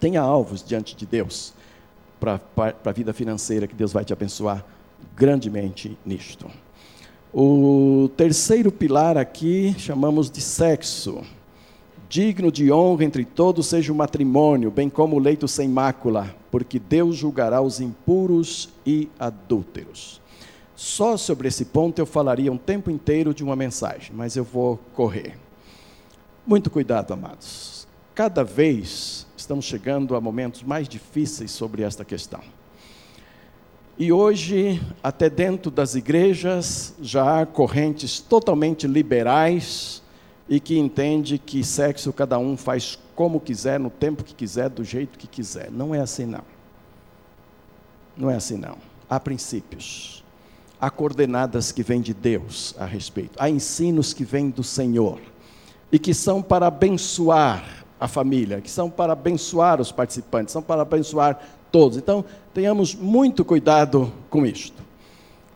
Tenha 0.00 0.20
alvos 0.20 0.64
diante 0.64 0.96
de 0.96 1.04
Deus 1.04 1.52
para 2.18 2.40
a 2.84 2.92
vida 2.92 3.12
financeira, 3.12 3.66
que 3.66 3.74
Deus 3.74 3.92
vai 3.92 4.04
te 4.04 4.12
abençoar 4.12 4.64
grandemente 5.16 5.96
nisto. 6.04 6.46
O 7.34 8.10
terceiro 8.16 8.70
pilar 8.70 9.16
aqui 9.16 9.74
chamamos 9.78 10.30
de 10.30 10.40
sexo. 10.40 11.22
Digno 12.08 12.52
de 12.52 12.70
honra 12.70 13.04
entre 13.04 13.24
todos 13.24 13.66
seja 13.66 13.90
o 13.90 13.96
matrimônio, 13.96 14.70
bem 14.70 14.90
como 14.90 15.16
o 15.16 15.18
leito 15.18 15.48
sem 15.48 15.66
mácula, 15.66 16.34
porque 16.50 16.78
Deus 16.78 17.16
julgará 17.16 17.62
os 17.62 17.80
impuros 17.80 18.68
e 18.84 19.08
adúlteros. 19.18 20.20
Só 20.76 21.16
sobre 21.16 21.48
esse 21.48 21.64
ponto 21.64 21.98
eu 21.98 22.04
falaria 22.04 22.52
um 22.52 22.58
tempo 22.58 22.90
inteiro 22.90 23.32
de 23.32 23.42
uma 23.42 23.56
mensagem, 23.56 24.10
mas 24.14 24.36
eu 24.36 24.44
vou 24.44 24.78
correr. 24.94 25.38
Muito 26.44 26.70
cuidado, 26.70 27.12
amados. 27.12 27.86
Cada 28.14 28.42
vez 28.42 29.26
estamos 29.36 29.64
chegando 29.64 30.16
a 30.16 30.20
momentos 30.20 30.64
mais 30.64 30.88
difíceis 30.88 31.52
sobre 31.52 31.82
esta 31.82 32.04
questão. 32.04 32.40
E 33.96 34.10
hoje, 34.10 34.82
até 35.02 35.30
dentro 35.30 35.70
das 35.70 35.94
igrejas, 35.94 36.94
já 37.00 37.40
há 37.40 37.46
correntes 37.46 38.18
totalmente 38.18 38.88
liberais 38.88 40.02
e 40.48 40.58
que 40.58 40.76
entende 40.76 41.38
que 41.38 41.62
sexo 41.62 42.12
cada 42.12 42.38
um 42.38 42.56
faz 42.56 42.98
como 43.14 43.38
quiser, 43.38 43.78
no 43.78 43.90
tempo 43.90 44.24
que 44.24 44.34
quiser, 44.34 44.68
do 44.68 44.82
jeito 44.82 45.16
que 45.16 45.28
quiser. 45.28 45.70
Não 45.70 45.94
é 45.94 46.00
assim 46.00 46.26
não. 46.26 46.44
Não 48.16 48.28
é 48.28 48.34
assim 48.34 48.56
não. 48.56 48.76
Há 49.08 49.20
princípios 49.20 50.22
há 50.82 50.90
coordenadas 50.90 51.70
que 51.70 51.84
vêm 51.84 52.00
de 52.00 52.12
Deus 52.12 52.74
a 52.76 52.84
respeito, 52.84 53.36
há 53.38 53.48
ensinos 53.48 54.12
que 54.12 54.24
vêm 54.24 54.50
do 54.50 54.64
Senhor 54.64 55.20
e 55.92 55.98
que 55.98 56.14
são 56.14 56.42
para 56.42 56.66
abençoar 56.66 57.84
a 58.00 58.08
família, 58.08 58.60
que 58.60 58.70
são 58.70 58.90
para 58.90 59.12
abençoar 59.12 59.80
os 59.80 59.92
participantes, 59.92 60.52
são 60.52 60.62
para 60.62 60.82
abençoar 60.82 61.38
todos. 61.70 61.98
Então, 61.98 62.24
tenhamos 62.52 62.94
muito 62.94 63.44
cuidado 63.44 64.10
com 64.28 64.44
isto. 64.44 64.82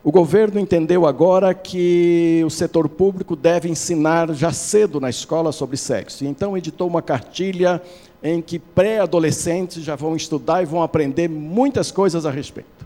O 0.04 0.12
governo 0.12 0.60
entendeu 0.60 1.06
agora 1.06 1.52
que 1.52 2.42
o 2.46 2.50
setor 2.50 2.88
público 2.88 3.34
deve 3.34 3.68
ensinar 3.68 4.32
já 4.34 4.52
cedo 4.52 5.00
na 5.00 5.10
escola 5.10 5.50
sobre 5.50 5.76
sexo. 5.76 6.24
Então 6.24 6.56
editou 6.56 6.86
uma 6.86 7.02
cartilha 7.02 7.82
em 8.22 8.40
que 8.40 8.56
pré-adolescentes 8.56 9.82
já 9.82 9.96
vão 9.96 10.14
estudar 10.14 10.62
e 10.62 10.66
vão 10.66 10.80
aprender 10.80 11.28
muitas 11.28 11.90
coisas 11.90 12.24
a 12.24 12.30
respeito 12.30 12.76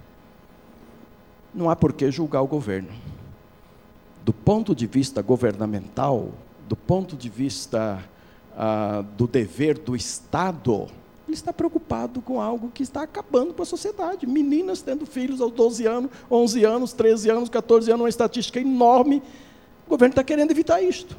não 1.55 1.69
há 1.69 1.77
por 1.77 1.93
que 1.93 2.11
julgar 2.11 2.43
o 2.43 2.47
governo. 2.47 2.89
Do 4.25 4.33
ponto 4.33 4.75
de 4.75 4.87
vista 4.87 5.23
governamental, 5.23 6.29
do 6.71 6.77
ponto 6.77 7.17
de 7.17 7.29
vista 7.29 8.01
ah, 8.57 9.05
do 9.17 9.27
dever 9.27 9.77
do 9.77 9.97
Estado, 9.97 10.87
ele 11.27 11.35
está 11.35 11.53
preocupado 11.53 12.23
com 12.23 12.41
algo 12.41 12.71
que 12.73 12.85
está 12.85 13.03
acabando 13.03 13.53
com 13.53 13.61
a 13.61 13.67
sociedade. 13.67 14.25
Meninas 14.25 14.81
tendo 14.81 15.05
filhos 15.05 15.41
aos 15.41 15.51
12 15.51 15.85
anos, 15.85 16.13
11 16.31 16.65
anos, 16.65 16.93
13 16.93 17.29
anos, 17.29 17.49
14 17.49 17.91
anos, 17.91 18.03
uma 18.03 18.09
estatística 18.09 18.61
enorme. 18.61 19.21
O 19.85 19.91
governo 19.91 20.13
está 20.13 20.23
querendo 20.23 20.53
evitar 20.53 20.81
isto, 20.81 21.17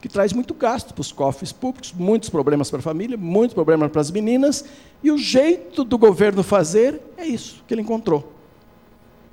que 0.00 0.08
traz 0.08 0.32
muito 0.32 0.54
gasto 0.54 0.94
para 0.94 1.00
os 1.00 1.10
cofres 1.10 1.50
públicos, 1.50 1.92
muitos 1.92 2.28
problemas 2.28 2.70
para 2.70 2.78
a 2.78 2.82
família, 2.82 3.16
muitos 3.16 3.54
problemas 3.54 3.90
para 3.90 4.00
as 4.00 4.12
meninas, 4.12 4.64
e 5.02 5.10
o 5.10 5.18
jeito 5.18 5.82
do 5.82 5.98
governo 5.98 6.44
fazer 6.44 7.02
é 7.16 7.26
isso 7.26 7.64
que 7.66 7.74
ele 7.74 7.82
encontrou 7.82 8.30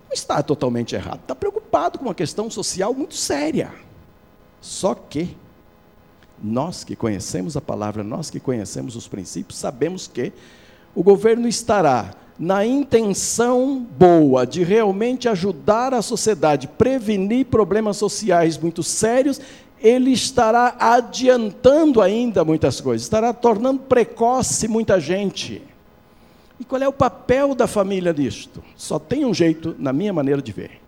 não 0.10 0.14
está 0.16 0.42
totalmente 0.42 0.96
errado. 0.96 1.20
Está 1.20 1.36
preocupado 1.36 2.00
com 2.00 2.06
uma 2.06 2.16
questão 2.16 2.50
social 2.50 2.96
muito 2.96 3.14
séria. 3.14 3.72
Só 4.62 4.94
que 4.94 5.36
nós 6.42 6.84
que 6.84 6.96
conhecemos 6.96 7.58
a 7.58 7.62
palavra, 7.62 8.04
nós 8.04 8.30
que 8.30 8.40
conhecemos 8.40 8.96
os 8.96 9.08
princípios, 9.08 9.60
sabemos 9.60 10.08
que 10.08 10.32
o 10.96 11.04
governo 11.04 11.48
estará 11.48 12.14
na 12.38 12.66
intenção 12.66 13.86
boa 13.98 14.48
de 14.48 14.64
realmente 14.64 15.28
ajudar 15.28 15.94
a 15.94 16.02
sociedade, 16.02 16.68
prevenir 16.68 17.46
problemas 17.48 17.98
sociais 17.98 18.58
muito 18.58 18.82
sérios, 18.82 19.42
ele 19.82 20.12
estará 20.12 20.76
adiantando 20.80 22.02
ainda 22.02 22.46
muitas 22.46 22.80
coisas, 22.80 23.04
estará 23.04 23.34
tornando 23.34 23.82
precoce 23.82 24.68
muita 24.68 25.00
gente. 25.00 25.62
E 26.60 26.66
qual 26.66 26.82
é 26.82 26.88
o 26.88 26.94
papel 26.94 27.56
da 27.56 27.68
família 27.68 28.12
nisto? 28.12 28.62
Só 28.76 29.00
tem 29.00 29.26
um 29.26 29.34
jeito, 29.34 29.76
na 29.80 29.94
minha 29.94 30.12
maneira 30.12 30.42
de 30.42 30.52
ver. 30.52 30.82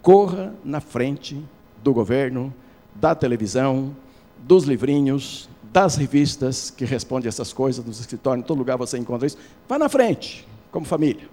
Corra 0.00 0.52
na 0.64 0.80
frente 0.80 1.40
do 1.82 1.92
governo, 1.92 2.52
da 2.94 3.14
televisão, 3.14 3.94
dos 4.38 4.64
livrinhos, 4.64 5.48
das 5.72 5.96
revistas 5.96 6.70
que 6.70 6.84
respondem 6.84 7.28
essas 7.28 7.52
coisas, 7.52 7.84
nos 7.84 7.98
escritórios, 7.98 8.44
em 8.44 8.46
todo 8.46 8.58
lugar 8.58 8.76
você 8.76 8.98
encontra 8.98 9.26
isso. 9.26 9.38
Vá 9.68 9.78
na 9.78 9.88
frente, 9.88 10.46
como 10.70 10.84
família. 10.84 11.28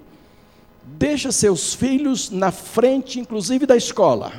Deixa 0.86 1.32
seus 1.32 1.74
filhos 1.74 2.30
na 2.30 2.52
frente, 2.52 3.20
inclusive 3.20 3.66
da 3.66 3.76
escola, 3.76 4.32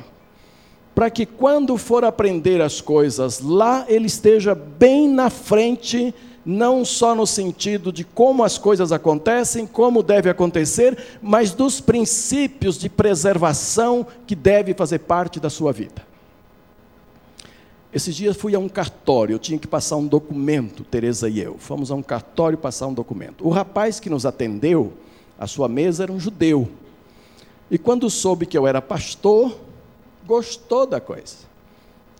para 0.95 1.09
que 1.09 1.25
quando 1.25 1.77
for 1.77 2.03
aprender 2.03 2.61
as 2.61 2.81
coisas 2.81 3.39
lá, 3.39 3.85
ele 3.87 4.07
esteja 4.07 4.55
bem 4.55 5.07
na 5.07 5.29
frente 5.29 6.13
não 6.43 6.83
só 6.83 7.13
no 7.13 7.27
sentido 7.27 7.91
de 7.93 8.03
como 8.03 8.43
as 8.43 8.57
coisas 8.57 8.91
acontecem, 8.91 9.67
como 9.67 10.01
deve 10.01 10.29
acontecer, 10.29 10.97
mas 11.21 11.51
dos 11.51 11.79
princípios 11.79 12.79
de 12.79 12.89
preservação 12.89 14.05
que 14.25 14.35
deve 14.35 14.73
fazer 14.73 14.99
parte 14.99 15.39
da 15.39 15.51
sua 15.51 15.71
vida. 15.71 16.10
Esses 17.93 18.15
dias 18.15 18.37
fui 18.37 18.55
a 18.55 18.59
um 18.59 18.69
cartório, 18.69 19.33
eu 19.33 19.39
tinha 19.39 19.59
que 19.59 19.67
passar 19.67 19.97
um 19.97 20.07
documento, 20.07 20.83
Teresa 20.83 21.27
e 21.27 21.39
eu. 21.39 21.57
Fomos 21.57 21.91
a 21.91 21.95
um 21.95 22.01
cartório 22.01 22.57
passar 22.57 22.87
um 22.87 22.93
documento. 22.93 23.45
O 23.45 23.49
rapaz 23.49 23.99
que 23.99 24.09
nos 24.09 24.25
atendeu, 24.25 24.93
a 25.37 25.45
sua 25.45 25.67
mesa 25.67 26.03
era 26.03 26.11
um 26.11 26.19
judeu. 26.19 26.69
E 27.69 27.77
quando 27.77 28.09
soube 28.09 28.45
que 28.45 28.57
eu 28.57 28.65
era 28.65 28.81
pastor, 28.81 29.57
gostou 30.25 30.85
da 30.85 31.01
coisa. 31.01 31.37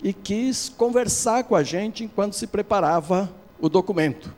E 0.03 0.11
quis 0.11 0.67
conversar 0.67 1.45
com 1.45 1.55
a 1.55 1.63
gente 1.63 2.03
enquanto 2.03 2.33
se 2.33 2.47
preparava 2.47 3.31
o 3.59 3.69
documento. 3.69 4.33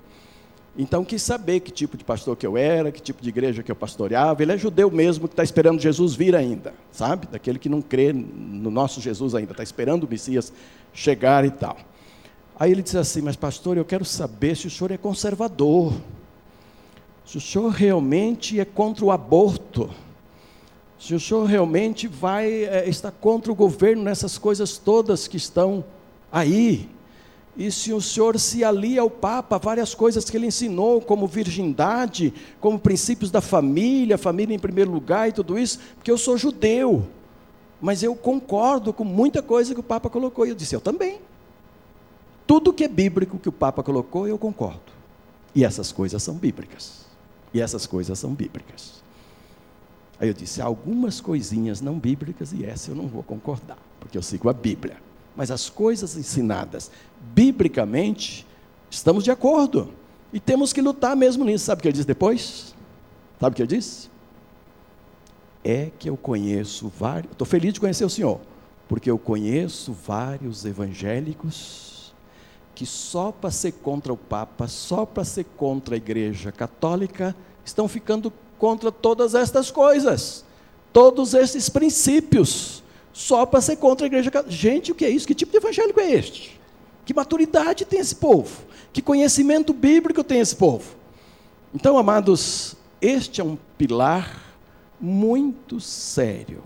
Então 0.78 1.06
quis 1.06 1.22
saber 1.22 1.60
que 1.60 1.72
tipo 1.72 1.96
de 1.96 2.04
pastor 2.04 2.36
que 2.36 2.48
eu 2.48 2.58
era, 2.58 2.92
que 2.92 3.02
tipo 3.02 3.22
de 3.22 3.30
igreja 3.30 3.62
que 3.62 3.72
eu 3.72 3.76
pastoreava. 3.76 4.42
Ele 4.42 4.54
é 4.54 4.58
judeu 4.58 4.90
mesmo, 4.90 5.28
que 5.28 5.34
está 5.34 5.44
esperando 5.44 5.80
Jesus 5.80 6.16
vir 6.16 6.36
ainda, 6.36 6.74
sabe? 6.92 7.28
Daquele 7.28 7.60
que 7.60 7.70
não 7.70 7.82
crê 7.82 8.12
no 8.12 8.72
nosso 8.72 9.00
Jesus 9.00 9.36
ainda, 9.36 9.52
está 9.52 9.62
esperando 9.62 10.06
o 10.06 10.10
Messias 10.10 10.52
chegar 10.92 11.46
e 11.46 11.52
tal. 11.52 11.78
Aí 12.60 12.72
ele 12.72 12.82
disse 12.82 12.98
assim: 12.98 13.22
Mas 13.22 13.36
pastor, 13.36 13.78
eu 13.78 13.86
quero 13.86 14.04
saber 14.04 14.58
se 14.58 14.66
o 14.66 14.70
senhor 14.70 14.92
é 14.92 14.98
conservador, 14.98 15.94
se 17.24 17.38
o 17.38 17.42
senhor 17.42 17.70
realmente 17.70 18.60
é 18.60 18.66
contra 18.66 19.06
o 19.06 19.12
aborto, 19.12 19.92
se 21.00 21.14
o 21.14 21.20
senhor 21.20 21.46
realmente 21.46 22.08
vai 22.08 22.64
é, 22.64 22.90
estar 22.90 23.12
contra 23.12 23.52
o 23.52 23.56
governo 23.56 24.04
nessas 24.04 24.40
coisas 24.40 24.78
todas 24.80 25.28
que 25.28 25.38
estão 25.38 25.84
aí. 26.32 26.90
E 27.56 27.72
se 27.72 27.94
o 27.94 28.02
senhor 28.02 28.40
se 28.40 28.64
alia 28.64 29.02
ao 29.02 29.10
Papa, 29.10 29.60
várias 29.60 29.94
coisas 29.94 30.28
que 30.28 30.36
ele 30.36 30.48
ensinou, 30.48 31.00
como 31.00 31.28
virgindade, 31.28 32.34
como 32.60 32.80
princípios 32.80 33.30
da 33.30 33.42
família, 33.42 34.18
família 34.18 34.56
em 34.56 34.60
primeiro 34.60 34.92
lugar 34.92 35.30
e 35.30 35.32
tudo 35.32 35.58
isso, 35.58 35.80
porque 35.96 36.10
eu 36.10 36.18
sou 36.18 36.36
judeu, 36.36 37.08
mas 37.80 38.02
eu 38.02 38.16
concordo 38.16 38.92
com 38.92 39.04
muita 39.04 39.44
coisa 39.44 39.74
que 39.74 39.80
o 39.80 39.84
Papa 39.84 40.10
colocou. 40.10 40.48
E 40.48 40.50
eu 40.50 40.56
disse, 40.56 40.76
eu 40.76 40.82
também. 40.82 41.20
Tudo 42.48 42.74
que 42.74 42.84
é 42.84 42.88
bíblico 42.88 43.38
que 43.38 43.50
o 43.50 43.52
Papa 43.52 43.84
colocou, 43.84 44.28
eu 44.28 44.38
concordo. 44.38 44.92
E 45.54 45.64
essas 45.64 45.92
coisas 45.92 46.24
são 46.24 46.34
bíblicas. 46.34 47.06
E 47.54 47.62
essas 47.62 47.86
coisas 47.86 48.18
são 48.18 48.34
bíblicas. 48.34 49.04
Aí 50.20 50.28
eu 50.28 50.34
disse, 50.34 50.60
algumas 50.60 51.22
coisinhas 51.22 51.82
não 51.82 52.00
bíblicas 52.00 52.52
e 52.52 52.66
essa 52.66 52.90
eu 52.90 52.96
não 52.96 53.08
vou 53.08 53.22
concordar, 53.22 53.78
porque 54.00 54.18
eu 54.18 54.24
sigo 54.24 54.50
a 54.50 54.54
Bíblia 54.54 54.98
mas 55.36 55.52
as 55.52 55.70
coisas 55.70 56.16
ensinadas 56.16 56.92
biblicamente, 57.34 58.46
estamos 58.90 59.24
de 59.24 59.32
acordo. 59.32 59.90
E 60.32 60.40
temos 60.40 60.74
que 60.74 60.82
lutar 60.82 61.16
mesmo 61.16 61.46
nisso. 61.46 61.66
Sabe 61.66 61.80
o 61.80 61.82
que 61.82 61.88
ele 61.88 61.98
diz 61.98 62.06
depois? 62.06 62.74
Sabe 63.40 63.54
o 63.54 63.56
que 63.56 63.62
ele 63.62 63.76
disse? 63.76 64.10
É 65.64 65.92
que 65.98 66.10
eu 66.10 66.18
conheço 66.18 66.92
vários. 67.00 67.32
Estou 67.32 67.48
feliz 67.48 67.74
de 67.74 67.80
conhecer 67.80 68.04
o 68.04 68.10
senhor, 68.10 68.40
porque 68.88 69.10
eu 69.10 69.18
conheço 69.18 69.94
vários 69.94 70.66
evangélicos 70.66 72.14
que 72.76 72.86
só 72.86 73.32
para 73.32 73.52
ser 73.52 73.74
contra 73.74 74.12
o 74.12 74.18
Papa, 74.18 74.68
só 74.68 75.06
para 75.06 75.24
ser 75.24 75.46
contra 75.56 75.96
a 75.96 75.98
Igreja 75.98 76.52
Católica, 76.52 77.36
estão 77.64 77.88
ficando 77.88 78.34
contra 78.58 78.92
todas 78.92 79.36
estas 79.36 79.70
coisas, 79.70 80.44
todos 80.92 81.34
esses 81.34 81.70
princípios 81.70 82.83
só 83.14 83.46
para 83.46 83.62
ser 83.62 83.78
contra 83.78 84.06
a 84.06 84.08
igreja 84.08 84.32
católica. 84.32 84.60
Gente, 84.60 84.92
o 84.92 84.96
que 84.96 85.06
é 85.06 85.10
isso? 85.10 85.28
Que 85.28 85.36
tipo 85.36 85.52
de 85.52 85.58
evangélico 85.58 86.00
é 86.00 86.12
este? 86.12 86.60
Que 87.06 87.14
maturidade 87.14 87.86
tem 87.86 88.00
esse 88.00 88.16
povo? 88.16 88.64
Que 88.92 89.02
conhecimento 89.02 89.72
bíblico 89.72 90.24
tem 90.24 90.40
esse 90.40 90.56
povo? 90.56 90.96
Então, 91.74 91.98
amados, 91.98 92.76
este 93.00 93.40
é 93.40 93.44
um 93.44 93.58
pilar 93.78 94.42
muito 95.00 95.80
sério. 95.80 96.64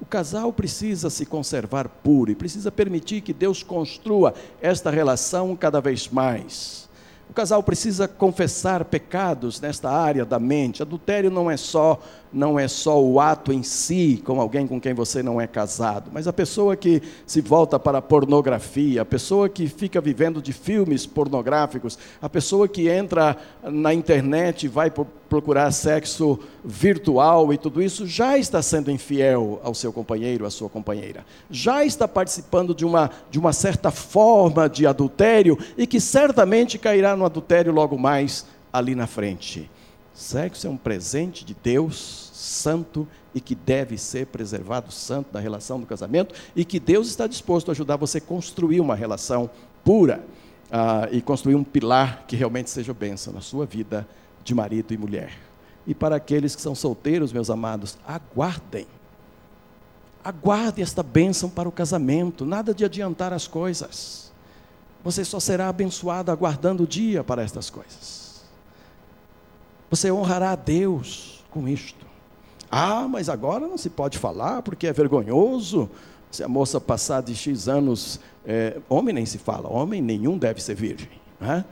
O 0.00 0.04
casal 0.04 0.52
precisa 0.52 1.08
se 1.08 1.24
conservar 1.24 1.88
puro 1.88 2.30
e 2.30 2.34
precisa 2.34 2.70
permitir 2.70 3.22
que 3.22 3.32
Deus 3.32 3.62
construa 3.62 4.34
esta 4.60 4.90
relação 4.90 5.56
cada 5.56 5.80
vez 5.80 6.08
mais. 6.08 6.86
O 7.28 7.32
casal 7.32 7.62
precisa 7.62 8.06
confessar 8.06 8.84
pecados 8.84 9.60
nesta 9.60 9.90
área 9.90 10.24
da 10.24 10.38
mente. 10.38 10.82
Adultério 10.82 11.30
não 11.30 11.50
é 11.50 11.56
só 11.56 12.00
não 12.32 12.58
é 12.58 12.68
só 12.68 13.02
o 13.02 13.20
ato 13.20 13.52
em 13.52 13.62
si 13.62 14.22
com 14.24 14.40
alguém 14.40 14.66
com 14.66 14.80
quem 14.80 14.94
você 14.94 15.22
não 15.22 15.40
é 15.40 15.46
casado, 15.46 16.10
mas 16.12 16.26
a 16.26 16.32
pessoa 16.32 16.76
que 16.76 17.02
se 17.26 17.40
volta 17.40 17.78
para 17.78 17.98
a 17.98 18.02
pornografia, 18.02 19.02
a 19.02 19.04
pessoa 19.04 19.48
que 19.48 19.66
fica 19.66 20.00
vivendo 20.00 20.42
de 20.42 20.52
filmes 20.52 21.06
pornográficos, 21.06 21.98
a 22.20 22.28
pessoa 22.28 22.68
que 22.68 22.88
entra 22.88 23.36
na 23.62 23.92
internet 23.92 24.64
e 24.64 24.68
vai 24.68 24.90
procurar 25.28 25.70
sexo 25.72 26.38
virtual 26.64 27.52
e 27.52 27.58
tudo 27.58 27.82
isso, 27.82 28.06
já 28.06 28.38
está 28.38 28.62
sendo 28.62 28.90
infiel 28.90 29.60
ao 29.62 29.74
seu 29.74 29.92
companheiro, 29.92 30.46
à 30.46 30.50
sua 30.50 30.68
companheira. 30.68 31.24
Já 31.50 31.84
está 31.84 32.06
participando 32.06 32.74
de 32.74 32.84
uma, 32.84 33.10
de 33.30 33.38
uma 33.38 33.52
certa 33.52 33.90
forma 33.90 34.68
de 34.68 34.86
adultério 34.86 35.58
e 35.76 35.86
que 35.86 36.00
certamente 36.00 36.78
cairá 36.78 37.16
no 37.16 37.24
adultério 37.24 37.72
logo 37.72 37.98
mais 37.98 38.46
ali 38.72 38.94
na 38.94 39.06
frente. 39.06 39.70
Sexo 40.16 40.66
é 40.66 40.70
um 40.70 40.78
presente 40.78 41.44
de 41.44 41.54
Deus, 41.54 42.30
santo 42.32 43.06
e 43.34 43.40
que 43.40 43.54
deve 43.54 43.98
ser 43.98 44.26
preservado 44.26 44.90
santo 44.90 45.28
na 45.30 45.38
relação 45.38 45.78
do 45.78 45.84
casamento 45.84 46.34
e 46.56 46.64
que 46.64 46.80
Deus 46.80 47.08
está 47.08 47.26
disposto 47.26 47.68
a 47.68 47.72
ajudar 47.72 47.96
você 47.96 48.16
a 48.16 48.22
construir 48.22 48.80
uma 48.80 48.94
relação 48.94 49.50
pura 49.84 50.24
uh, 50.70 51.14
e 51.14 51.20
construir 51.20 51.54
um 51.54 51.62
pilar 51.62 52.24
que 52.26 52.34
realmente 52.34 52.70
seja 52.70 52.94
bênção 52.94 53.30
na 53.30 53.42
sua 53.42 53.66
vida 53.66 54.08
de 54.42 54.54
marido 54.54 54.94
e 54.94 54.96
mulher. 54.96 55.36
E 55.86 55.94
para 55.94 56.16
aqueles 56.16 56.56
que 56.56 56.62
são 56.62 56.74
solteiros, 56.74 57.30
meus 57.30 57.50
amados, 57.50 57.98
aguardem. 58.06 58.86
Aguarde 60.24 60.80
esta 60.80 61.02
bênção 61.02 61.50
para 61.50 61.68
o 61.68 61.72
casamento, 61.72 62.46
nada 62.46 62.72
de 62.72 62.86
adiantar 62.86 63.34
as 63.34 63.46
coisas. 63.46 64.32
Você 65.04 65.26
só 65.26 65.38
será 65.38 65.68
abençoado 65.68 66.32
aguardando 66.32 66.84
o 66.84 66.86
dia 66.86 67.22
para 67.22 67.42
estas 67.42 67.68
coisas. 67.68 68.25
Você 69.90 70.10
honrará 70.10 70.52
a 70.52 70.56
Deus 70.56 71.44
com 71.50 71.68
isto. 71.68 72.04
Ah, 72.70 73.06
mas 73.08 73.28
agora 73.28 73.66
não 73.66 73.78
se 73.78 73.88
pode 73.88 74.18
falar 74.18 74.62
porque 74.62 74.86
é 74.86 74.92
vergonhoso. 74.92 75.88
Se 76.30 76.42
a 76.42 76.48
moça 76.48 76.80
passar 76.80 77.22
de 77.22 77.34
X 77.34 77.68
anos, 77.68 78.20
é, 78.44 78.78
homem 78.88 79.14
nem 79.14 79.24
se 79.24 79.38
fala, 79.38 79.68
homem 79.68 80.02
nenhum 80.02 80.36
deve 80.36 80.60
ser 80.62 80.74
virgem. 80.74 81.08
Né? 81.40 81.64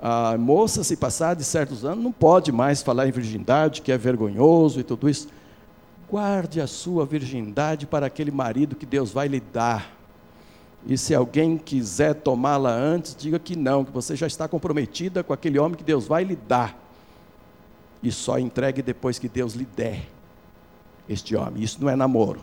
A 0.00 0.38
moça, 0.38 0.84
se 0.84 0.96
passar 0.96 1.34
de 1.34 1.42
certos 1.42 1.84
anos, 1.84 2.04
não 2.04 2.12
pode 2.12 2.52
mais 2.52 2.82
falar 2.82 3.08
em 3.08 3.10
virgindade, 3.10 3.82
que 3.82 3.90
é 3.90 3.98
vergonhoso 3.98 4.78
e 4.78 4.84
tudo 4.84 5.08
isso. 5.08 5.28
Guarde 6.08 6.60
a 6.60 6.66
sua 6.68 7.04
virgindade 7.04 7.86
para 7.86 8.06
aquele 8.06 8.30
marido 8.30 8.76
que 8.76 8.86
Deus 8.86 9.10
vai 9.10 9.26
lhe 9.26 9.40
dar. 9.40 9.92
E 10.86 10.96
se 10.96 11.12
alguém 11.12 11.58
quiser 11.58 12.14
tomá-la 12.14 12.70
antes, 12.70 13.16
diga 13.18 13.40
que 13.40 13.56
não, 13.56 13.84
que 13.84 13.90
você 13.90 14.14
já 14.14 14.28
está 14.28 14.46
comprometida 14.46 15.24
com 15.24 15.32
aquele 15.32 15.58
homem 15.58 15.76
que 15.76 15.82
Deus 15.82 16.06
vai 16.06 16.22
lhe 16.22 16.36
dar 16.36 16.85
e 18.02 18.12
só 18.12 18.38
entregue 18.38 18.82
depois 18.82 19.18
que 19.18 19.28
Deus 19.28 19.54
lhe 19.54 19.64
der 19.64 20.06
este 21.08 21.36
homem. 21.36 21.62
Isso 21.62 21.80
não 21.80 21.88
é 21.88 21.96
namoro, 21.96 22.40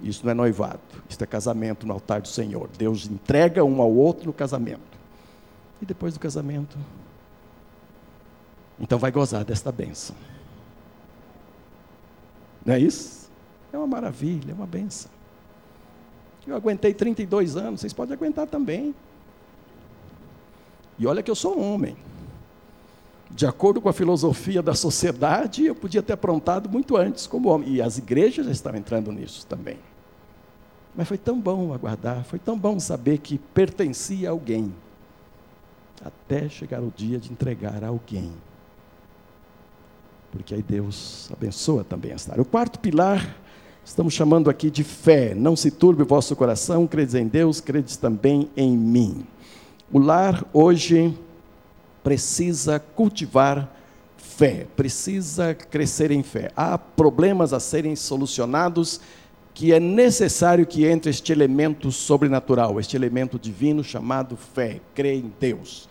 isso 0.00 0.24
não 0.24 0.30
é 0.30 0.34
noivado, 0.34 0.80
isso 1.08 1.22
é 1.22 1.26
casamento 1.26 1.86
no 1.86 1.92
altar 1.92 2.20
do 2.20 2.28
Senhor. 2.28 2.68
Deus 2.76 3.06
entrega 3.06 3.64
um 3.64 3.80
ao 3.80 3.92
outro 3.92 4.26
no 4.26 4.32
casamento. 4.32 4.98
E 5.80 5.86
depois 5.86 6.14
do 6.14 6.20
casamento, 6.20 6.76
então 8.80 8.98
vai 8.98 9.10
gozar 9.10 9.44
desta 9.44 9.70
bênção. 9.70 10.16
Não 12.64 12.74
é 12.74 12.80
isso? 12.80 13.30
É 13.72 13.78
uma 13.78 13.86
maravilha, 13.86 14.50
é 14.50 14.54
uma 14.54 14.66
bênção. 14.66 15.10
Eu 16.46 16.56
aguentei 16.56 16.94
32 16.94 17.56
anos, 17.56 17.80
vocês 17.80 17.92
podem 17.92 18.14
aguentar 18.14 18.46
também. 18.46 18.94
E 20.98 21.06
olha 21.06 21.22
que 21.22 21.30
eu 21.30 21.34
sou 21.34 21.60
homem 21.60 21.96
de 23.30 23.46
acordo 23.46 23.80
com 23.80 23.88
a 23.88 23.92
filosofia 23.92 24.62
da 24.62 24.74
sociedade, 24.74 25.66
eu 25.66 25.74
podia 25.74 26.02
ter 26.02 26.14
aprontado 26.14 26.68
muito 26.68 26.96
antes 26.96 27.26
como 27.26 27.48
homem. 27.48 27.74
E 27.74 27.82
as 27.82 27.98
igrejas 27.98 28.46
já 28.46 28.52
estavam 28.52 28.78
entrando 28.78 29.12
nisso 29.12 29.46
também. 29.46 29.76
Mas 30.96 31.06
foi 31.06 31.18
tão 31.18 31.38
bom 31.38 31.72
aguardar, 31.72 32.24
foi 32.24 32.38
tão 32.38 32.58
bom 32.58 32.80
saber 32.80 33.18
que 33.18 33.38
pertencia 33.38 34.28
a 34.28 34.32
alguém, 34.32 34.74
até 36.04 36.48
chegar 36.48 36.82
o 36.82 36.92
dia 36.94 37.18
de 37.18 37.30
entregar 37.30 37.84
a 37.84 37.88
alguém. 37.88 38.32
Porque 40.32 40.54
aí 40.54 40.62
Deus 40.62 41.30
abençoa 41.32 41.84
também 41.84 42.12
esta 42.12 42.32
área. 42.32 42.42
O 42.42 42.46
quarto 42.46 42.80
pilar, 42.80 43.36
estamos 43.84 44.14
chamando 44.14 44.50
aqui 44.50 44.70
de 44.70 44.82
fé. 44.82 45.34
Não 45.34 45.54
se 45.54 45.70
turbe 45.70 46.02
o 46.02 46.06
vosso 46.06 46.34
coração, 46.34 46.86
credes 46.86 47.14
em 47.14 47.26
Deus, 47.26 47.60
credes 47.60 47.96
também 47.96 48.50
em 48.56 48.76
mim. 48.76 49.26
O 49.92 49.98
lar 49.98 50.44
hoje 50.52 51.16
precisa 52.08 52.80
cultivar 52.80 53.70
fé, 54.16 54.66
precisa 54.74 55.52
crescer 55.52 56.10
em 56.10 56.22
fé. 56.22 56.50
Há 56.56 56.78
problemas 56.78 57.52
a 57.52 57.60
serem 57.60 57.94
solucionados 57.94 58.98
que 59.52 59.74
é 59.74 59.78
necessário 59.78 60.64
que 60.64 60.86
entre 60.86 61.10
este 61.10 61.32
elemento 61.32 61.92
sobrenatural, 61.92 62.80
este 62.80 62.96
elemento 62.96 63.38
divino 63.38 63.84
chamado 63.84 64.38
fé, 64.38 64.80
crer 64.94 65.16
em 65.16 65.30
Deus. 65.38 65.86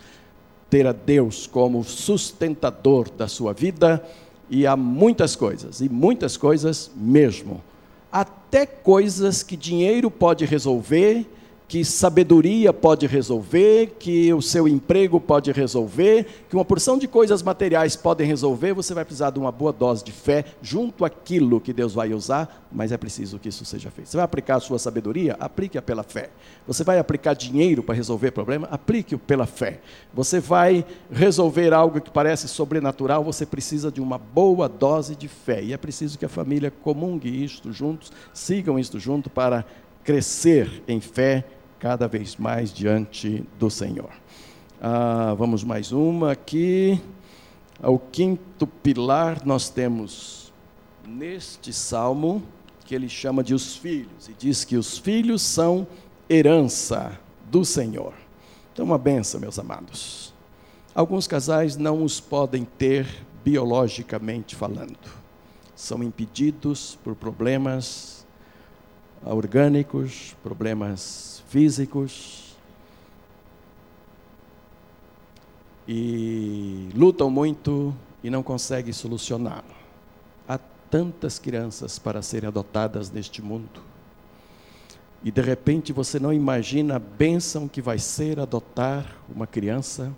Ter 0.71 0.87
a 0.87 0.91
Deus 0.91 1.45
como 1.45 1.83
sustentador 1.83 3.11
da 3.11 3.27
sua 3.27 3.53
vida 3.53 4.03
e 4.49 4.65
há 4.65 4.75
muitas 4.75 5.35
coisas, 5.35 5.81
e 5.81 5.87
muitas 5.87 6.35
coisas 6.35 6.89
mesmo. 6.95 7.61
Até 8.11 8.65
coisas 8.65 9.43
que 9.43 9.55
dinheiro 9.55 10.09
pode 10.09 10.45
resolver 10.45 11.27
que 11.67 11.83
sabedoria 11.83 12.71
pode 12.71 13.05
resolver, 13.05 13.95
que 13.99 14.33
o 14.33 14.41
seu 14.41 14.67
emprego 14.67 15.19
pode 15.19 15.51
resolver, 15.51 16.25
que 16.49 16.55
uma 16.55 16.63
porção 16.63 16.97
de 16.97 17.07
coisas 17.07 17.43
materiais 17.43 17.95
podem 17.95 18.25
resolver, 18.25 18.73
você 18.73 18.93
vai 18.93 19.03
precisar 19.03 19.31
de 19.31 19.39
uma 19.39 19.51
boa 19.51 19.73
dose 19.73 20.03
de 20.03 20.13
fé 20.13 20.45
junto 20.61 21.03
àquilo 21.03 21.59
que 21.59 21.73
Deus 21.73 21.93
vai 21.93 22.13
usar, 22.13 22.65
mas 22.71 22.93
é 22.93 22.97
preciso 22.97 23.37
que 23.37 23.49
isso 23.49 23.65
seja 23.65 23.91
feito. 23.91 24.07
Você 24.07 24.15
vai 24.15 24.23
aplicar 24.23 24.55
a 24.55 24.59
sua 24.61 24.79
sabedoria? 24.79 25.35
Aplique-a 25.39 25.81
pela 25.81 26.03
fé. 26.03 26.29
Você 26.65 26.85
vai 26.85 26.99
aplicar 26.99 27.33
dinheiro 27.33 27.83
para 27.83 27.95
resolver 27.95 28.31
problema? 28.31 28.67
Aplique-o 28.71 29.19
pela 29.19 29.45
fé. 29.45 29.81
Você 30.13 30.39
vai 30.39 30.85
resolver 31.11 31.73
algo 31.73 31.99
que 31.99 32.09
parece 32.09 32.47
sobrenatural, 32.47 33.25
você 33.25 33.45
precisa 33.45 33.91
de 33.91 33.99
uma 33.99 34.17
boa 34.17 34.69
dose 34.69 35.17
de 35.17 35.27
fé. 35.27 35.61
E 35.61 35.73
é 35.73 35.77
preciso 35.77 36.17
que 36.17 36.25
a 36.25 36.29
família 36.29 36.71
comungue 36.71 37.43
isto 37.43 37.73
juntos, 37.73 38.09
sigam 38.33 38.79
isto 38.79 38.97
junto 38.99 39.29
para 39.29 39.65
crescer 40.07 40.81
em 40.87 41.01
fé 41.01 41.43
cada 41.79 42.07
vez 42.07 42.35
mais 42.35 42.73
diante 42.73 43.43
do 43.59 43.69
Senhor. 43.69 44.09
Ah, 44.81 45.33
vamos 45.37 45.63
mais 45.63 45.91
uma 45.91 46.31
aqui. 46.31 47.01
O 47.83 47.99
quinto 47.99 48.65
pilar 48.65 49.45
nós 49.45 49.69
temos 49.69 50.51
neste 51.07 51.71
salmo 51.71 52.43
que 52.85 52.95
ele 52.95 53.09
chama 53.09 53.43
de 53.43 53.53
os 53.53 53.75
filhos 53.75 54.27
e 54.29 54.33
diz 54.33 54.63
que 54.63 54.77
os 54.77 54.97
filhos 54.97 55.41
são 55.41 55.85
herança 56.29 57.19
do 57.49 57.63
Senhor. 57.63 58.13
Então, 58.73 58.85
uma 58.85 58.97
benção, 58.97 59.39
meus 59.39 59.59
amados. 59.59 60.33
Alguns 60.95 61.27
casais 61.27 61.75
não 61.75 62.03
os 62.03 62.19
podem 62.19 62.65
ter 62.65 63.07
biologicamente 63.43 64.55
falando. 64.55 64.97
São 65.75 66.01
impedidos 66.01 66.97
por 67.03 67.15
problemas 67.15 68.16
orgânicos, 69.23 70.35
problemas 70.43 71.43
físicos 71.49 72.55
e 75.87 76.89
lutam 76.93 77.29
muito 77.29 77.95
e 78.23 78.29
não 78.29 78.43
conseguem 78.43 78.91
solucionar. 78.91 79.63
Há 80.47 80.59
tantas 80.89 81.39
crianças 81.39 81.97
para 81.97 82.21
serem 82.21 82.47
adotadas 82.47 83.09
neste 83.09 83.41
mundo. 83.41 83.81
E 85.23 85.31
de 85.31 85.41
repente 85.41 85.91
você 85.91 86.19
não 86.19 86.31
imagina 86.31 86.97
a 86.97 86.99
bênção 86.99 87.67
que 87.67 87.81
vai 87.81 87.99
ser 87.99 88.39
adotar 88.39 89.15
uma 89.33 89.47
criança 89.47 90.13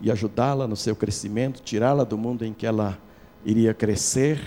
e 0.00 0.10
ajudá-la 0.10 0.66
no 0.66 0.76
seu 0.76 0.96
crescimento, 0.96 1.62
tirá-la 1.62 2.04
do 2.04 2.18
mundo 2.18 2.44
em 2.44 2.52
que 2.52 2.66
ela 2.66 2.98
iria 3.44 3.72
crescer 3.72 4.40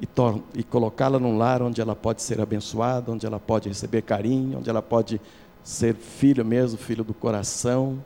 e, 0.00 0.08
e 0.54 0.62
colocá-la 0.62 1.18
num 1.18 1.36
lar 1.36 1.62
onde 1.62 1.80
ela 1.80 1.96
pode 1.96 2.22
ser 2.22 2.40
abençoada, 2.40 3.10
onde 3.10 3.26
ela 3.26 3.40
pode 3.40 3.68
receber 3.68 4.02
carinho, 4.02 4.58
onde 4.58 4.68
ela 4.68 4.82
pode 4.82 5.20
ser 5.62 5.94
filho 5.94 6.44
mesmo, 6.44 6.78
filho 6.78 7.02
do 7.02 7.14
coração, 7.14 8.02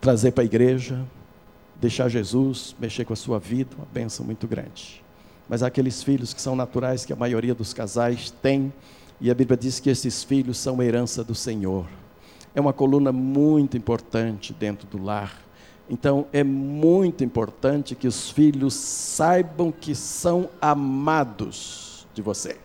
trazer 0.00 0.32
para 0.32 0.42
a 0.42 0.44
igreja, 0.44 1.04
deixar 1.80 2.08
Jesus 2.08 2.76
mexer 2.78 3.04
com 3.04 3.12
a 3.12 3.16
sua 3.16 3.38
vida, 3.38 3.70
uma 3.76 3.86
benção 3.92 4.24
muito 4.24 4.46
grande. 4.46 5.02
Mas 5.48 5.62
há 5.62 5.66
aqueles 5.66 6.02
filhos 6.02 6.32
que 6.32 6.40
são 6.40 6.54
naturais, 6.54 7.04
que 7.04 7.12
a 7.12 7.16
maioria 7.16 7.54
dos 7.54 7.74
casais 7.74 8.30
tem, 8.42 8.72
e 9.20 9.30
a 9.30 9.34
Bíblia 9.34 9.56
diz 9.56 9.80
que 9.80 9.90
esses 9.90 10.22
filhos 10.22 10.58
são 10.58 10.82
herança 10.82 11.22
do 11.24 11.34
Senhor. 11.34 11.86
é 12.54 12.60
uma 12.60 12.72
coluna 12.72 13.12
muito 13.12 13.76
importante 13.76 14.52
dentro 14.52 14.86
do 14.86 15.02
lar. 15.02 15.40
Então, 15.88 16.26
é 16.32 16.42
muito 16.44 17.22
importante 17.24 17.94
que 17.94 18.06
os 18.06 18.30
filhos 18.30 18.74
saibam 18.74 19.72
que 19.72 19.94
são 19.94 20.48
amados 20.60 22.06
de 22.14 22.22
você. 22.22 22.56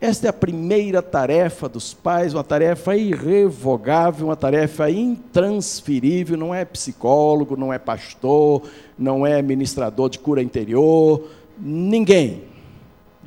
Esta 0.00 0.26
é 0.26 0.30
a 0.30 0.32
primeira 0.32 1.02
tarefa 1.02 1.68
dos 1.68 1.92
pais, 1.92 2.32
uma 2.32 2.42
tarefa 2.42 2.96
irrevogável, 2.96 4.28
uma 4.28 4.36
tarefa 4.36 4.90
intransferível. 4.90 6.38
Não 6.38 6.54
é 6.54 6.64
psicólogo, 6.64 7.54
não 7.54 7.70
é 7.70 7.78
pastor, 7.78 8.62
não 8.98 9.26
é 9.26 9.42
ministrador 9.42 10.08
de 10.08 10.18
cura 10.18 10.42
interior. 10.42 11.28
Ninguém 11.58 12.44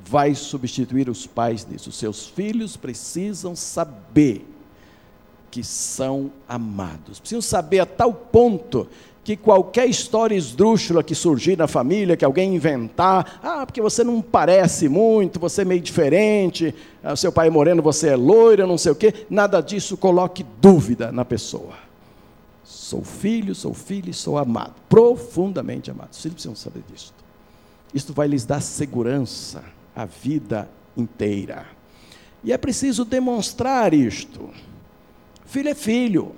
vai 0.03 0.33
substituir 0.33 1.09
os 1.09 1.27
pais 1.27 1.65
nisso. 1.65 1.91
Seus 1.91 2.27
filhos 2.27 2.75
precisam 2.75 3.55
saber 3.55 4.43
que 5.53 5.63
são 5.63 6.31
amados. 6.49 7.19
Precisam 7.19 7.39
saber 7.39 7.79
a 7.79 7.85
tal 7.85 8.11
ponto 8.11 8.87
que 9.23 9.37
qualquer 9.37 9.87
história 9.87 10.35
esdrúxula 10.35 11.03
que 11.03 11.13
surgir 11.13 11.55
na 11.55 11.67
família, 11.67 12.17
que 12.17 12.25
alguém 12.25 12.55
inventar, 12.55 13.39
ah, 13.43 13.63
porque 13.63 13.79
você 13.79 14.03
não 14.03 14.19
parece 14.19 14.89
muito, 14.89 15.39
você 15.39 15.61
é 15.61 15.65
meio 15.65 15.79
diferente, 15.79 16.73
ah, 17.03 17.15
seu 17.15 17.31
pai 17.31 17.49
é 17.49 17.51
moreno, 17.51 17.83
você 17.83 18.09
é 18.09 18.15
loiro, 18.15 18.65
não 18.65 18.79
sei 18.79 18.93
o 18.93 18.95
quê, 18.95 19.13
nada 19.29 19.61
disso 19.61 19.95
coloque 19.95 20.43
dúvida 20.59 21.11
na 21.11 21.23
pessoa. 21.23 21.75
Sou 22.63 23.03
filho, 23.03 23.53
sou 23.53 23.75
filho 23.75 24.09
e 24.09 24.13
sou 24.13 24.39
amado, 24.39 24.73
profundamente 24.89 25.91
amado. 25.91 26.13
Os 26.13 26.19
filhos 26.19 26.33
precisam 26.33 26.55
saber 26.55 26.81
disso. 26.91 27.13
Isto 27.93 28.11
vai 28.11 28.27
lhes 28.27 28.43
dar 28.43 28.59
segurança 28.59 29.63
a 29.95 30.05
vida 30.05 30.67
inteira. 30.97 31.67
E 32.43 32.51
é 32.51 32.57
preciso 32.57 33.05
demonstrar 33.05 33.93
isto. 33.93 34.49
Filho 35.45 35.69
é 35.69 35.75
filho. 35.75 36.35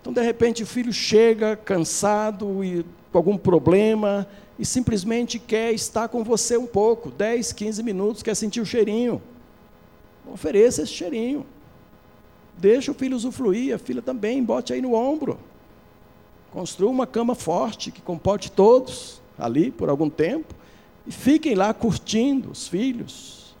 Então, 0.00 0.12
de 0.12 0.22
repente, 0.22 0.62
o 0.62 0.66
filho 0.66 0.92
chega 0.92 1.56
cansado 1.56 2.64
e 2.64 2.84
com 3.12 3.18
algum 3.18 3.36
problema 3.36 4.26
e 4.58 4.64
simplesmente 4.64 5.38
quer 5.38 5.72
estar 5.72 6.08
com 6.08 6.22
você 6.22 6.56
um 6.56 6.66
pouco, 6.66 7.10
10, 7.10 7.52
15 7.52 7.82
minutos, 7.82 8.22
quer 8.22 8.34
sentir 8.34 8.60
o 8.60 8.66
cheirinho. 8.66 9.20
Ofereça 10.32 10.82
esse 10.82 10.92
cheirinho. 10.92 11.44
Deixa 12.56 12.92
o 12.92 12.94
filho 12.94 13.16
usufruir, 13.16 13.74
a 13.74 13.78
filha 13.78 14.02
também, 14.02 14.42
bote 14.42 14.72
aí 14.72 14.82
no 14.82 14.94
ombro. 14.94 15.38
Construa 16.52 16.90
uma 16.90 17.06
cama 17.06 17.34
forte 17.34 17.90
que 17.90 18.02
comporte 18.02 18.50
todos 18.50 19.20
ali 19.38 19.70
por 19.70 19.88
algum 19.88 20.10
tempo 20.10 20.54
e 21.06 21.12
fiquem 21.12 21.54
lá 21.54 21.72
curtindo 21.72 22.50
os 22.50 22.68
filhos, 22.68 23.56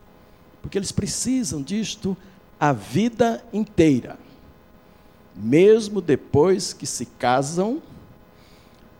porque 0.60 0.76
eles 0.76 0.92
precisam 0.92 1.62
disto 1.62 2.16
a 2.60 2.72
vida 2.72 3.42
inteira 3.52 4.18
mesmo 5.34 6.00
depois 6.00 6.72
que 6.72 6.86
se 6.86 7.06
casam, 7.06 7.82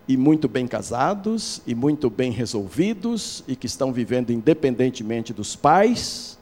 e 0.09 0.17
muito 0.17 0.49
bem 0.49 0.67
casados, 0.67 1.63
e 1.67 1.75
muito 1.75 2.11
bem 2.11 2.33
resolvidos, 2.33 3.45
e 3.47 3.55
que 3.55 3.67
estão 3.67 3.93
vivendo 3.93 4.31
independentemente 4.31 5.33
dos 5.33 5.55
pais, 5.55 6.39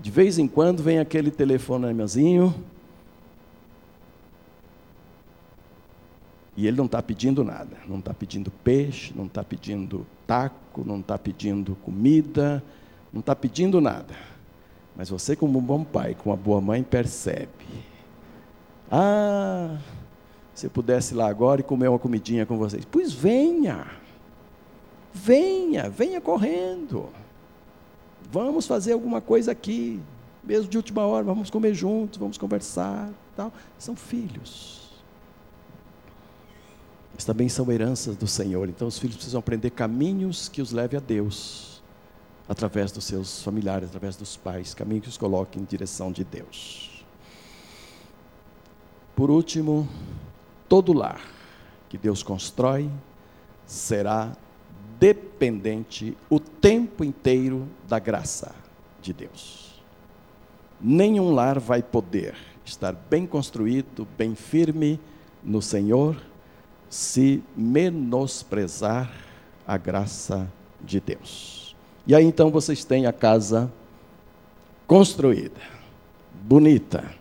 de 0.00 0.10
vez 0.10 0.38
em 0.38 0.48
quando 0.48 0.82
vem 0.82 0.98
aquele 0.98 1.30
telefonemazinho, 1.30 2.54
e 6.56 6.66
ele 6.66 6.76
não 6.76 6.86
está 6.86 7.02
pedindo 7.02 7.44
nada, 7.44 7.76
não 7.86 7.98
está 7.98 8.14
pedindo 8.14 8.50
peixe, 8.50 9.12
não 9.14 9.26
está 9.26 9.44
pedindo 9.44 10.06
taco, 10.26 10.84
não 10.84 11.00
está 11.00 11.18
pedindo 11.18 11.76
comida, 11.76 12.62
não 13.12 13.20
está 13.20 13.34
pedindo 13.34 13.80
nada. 13.80 14.14
Mas 14.96 15.08
você, 15.08 15.34
como 15.34 15.58
um 15.58 15.62
bom 15.62 15.82
pai, 15.82 16.14
com 16.14 16.30
uma 16.30 16.36
boa 16.36 16.60
mãe, 16.60 16.82
percebe 16.82 17.50
ah, 18.90 19.76
se 20.54 20.66
eu 20.66 20.70
pudesse 20.70 21.14
ir 21.14 21.16
lá 21.16 21.28
agora 21.28 21.60
e 21.60 21.64
comer 21.64 21.88
uma 21.88 21.98
comidinha 21.98 22.46
com 22.46 22.56
vocês. 22.56 22.84
Pois 22.84 23.12
venha, 23.12 23.86
venha, 25.12 25.88
venha 25.88 26.20
correndo. 26.20 27.08
Vamos 28.30 28.66
fazer 28.66 28.92
alguma 28.92 29.20
coisa 29.20 29.52
aqui, 29.52 30.00
mesmo 30.42 30.68
de 30.68 30.76
última 30.76 31.02
hora, 31.02 31.24
vamos 31.24 31.50
comer 31.50 31.74
juntos, 31.74 32.18
vamos 32.18 32.38
conversar. 32.38 33.10
Tal. 33.36 33.52
São 33.78 33.96
filhos. 33.96 35.02
Mas 37.12 37.24
também 37.24 37.48
são 37.48 37.70
heranças 37.70 38.16
do 38.16 38.28
Senhor. 38.28 38.68
Então 38.68 38.86
os 38.86 38.98
filhos 38.98 39.16
precisam 39.16 39.40
aprender 39.40 39.70
caminhos 39.70 40.48
que 40.48 40.62
os 40.62 40.70
leve 40.70 40.96
a 40.96 41.00
Deus, 41.00 41.73
através 42.48 42.92
dos 42.92 43.04
seus 43.04 43.42
familiares, 43.42 43.88
através 43.88 44.16
dos 44.16 44.36
pais, 44.36 44.74
caminhos 44.74 45.04
que 45.04 45.08
os 45.08 45.18
coloquem 45.18 45.62
em 45.62 45.64
direção 45.64 46.12
de 46.12 46.24
Deus. 46.24 47.04
Por 49.16 49.30
último, 49.30 49.88
todo 50.68 50.92
lar 50.92 51.20
que 51.88 51.96
Deus 51.96 52.22
constrói 52.22 52.90
será 53.66 54.32
dependente 54.98 56.16
o 56.28 56.40
tempo 56.40 57.04
inteiro 57.04 57.68
da 57.88 57.98
graça 57.98 58.54
de 59.00 59.12
Deus. 59.12 59.82
Nenhum 60.80 61.32
lar 61.32 61.58
vai 61.58 61.82
poder 61.82 62.34
estar 62.64 62.92
bem 62.92 63.26
construído, 63.26 64.06
bem 64.18 64.34
firme 64.34 65.00
no 65.42 65.62
Senhor, 65.62 66.20
se 66.88 67.42
menosprezar 67.56 69.10
a 69.66 69.76
graça 69.76 70.50
de 70.80 71.00
Deus. 71.00 71.63
E 72.06 72.14
aí 72.14 72.24
então 72.24 72.50
vocês 72.50 72.84
têm 72.84 73.06
a 73.06 73.12
casa 73.12 73.72
construída, 74.86 75.60
bonita, 76.42 77.14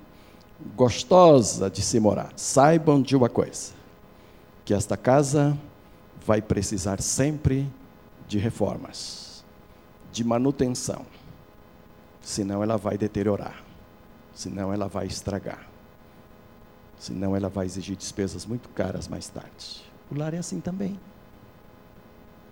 gostosa 0.75 1.69
de 1.69 1.81
se 1.81 1.99
morar. 1.99 2.33
Saibam 2.35 3.01
de 3.01 3.15
uma 3.15 3.29
coisa: 3.29 3.71
que 4.65 4.73
esta 4.73 4.97
casa 4.97 5.57
vai 6.25 6.41
precisar 6.41 7.01
sempre 7.01 7.67
de 8.27 8.37
reformas, 8.37 9.43
de 10.11 10.23
manutenção. 10.23 11.05
Senão 12.21 12.63
ela 12.63 12.77
vai 12.77 12.97
deteriorar, 12.97 13.63
senão 14.33 14.73
ela 14.73 14.87
vai 14.87 15.05
estragar, 15.07 15.67
senão 16.97 17.35
ela 17.35 17.49
vai 17.49 17.65
exigir 17.65 17.97
despesas 17.97 18.45
muito 18.45 18.69
caras 18.69 19.07
mais 19.07 19.27
tarde. 19.27 19.83
O 20.09 20.17
lar 20.17 20.33
é 20.33 20.37
assim 20.37 20.59
também. 20.61 20.97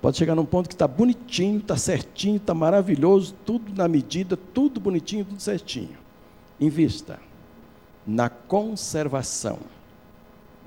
Pode 0.01 0.17
chegar 0.17 0.33
num 0.35 0.45
ponto 0.45 0.67
que 0.67 0.73
está 0.73 0.87
bonitinho, 0.87 1.59
está 1.59 1.77
certinho, 1.77 2.37
está 2.37 2.55
maravilhoso, 2.55 3.35
tudo 3.45 3.71
na 3.75 3.87
medida, 3.87 4.35
tudo 4.35 4.79
bonitinho, 4.79 5.23
tudo 5.23 5.39
certinho. 5.39 5.97
Invista 6.59 7.19
na 8.05 8.27
conservação 8.27 9.59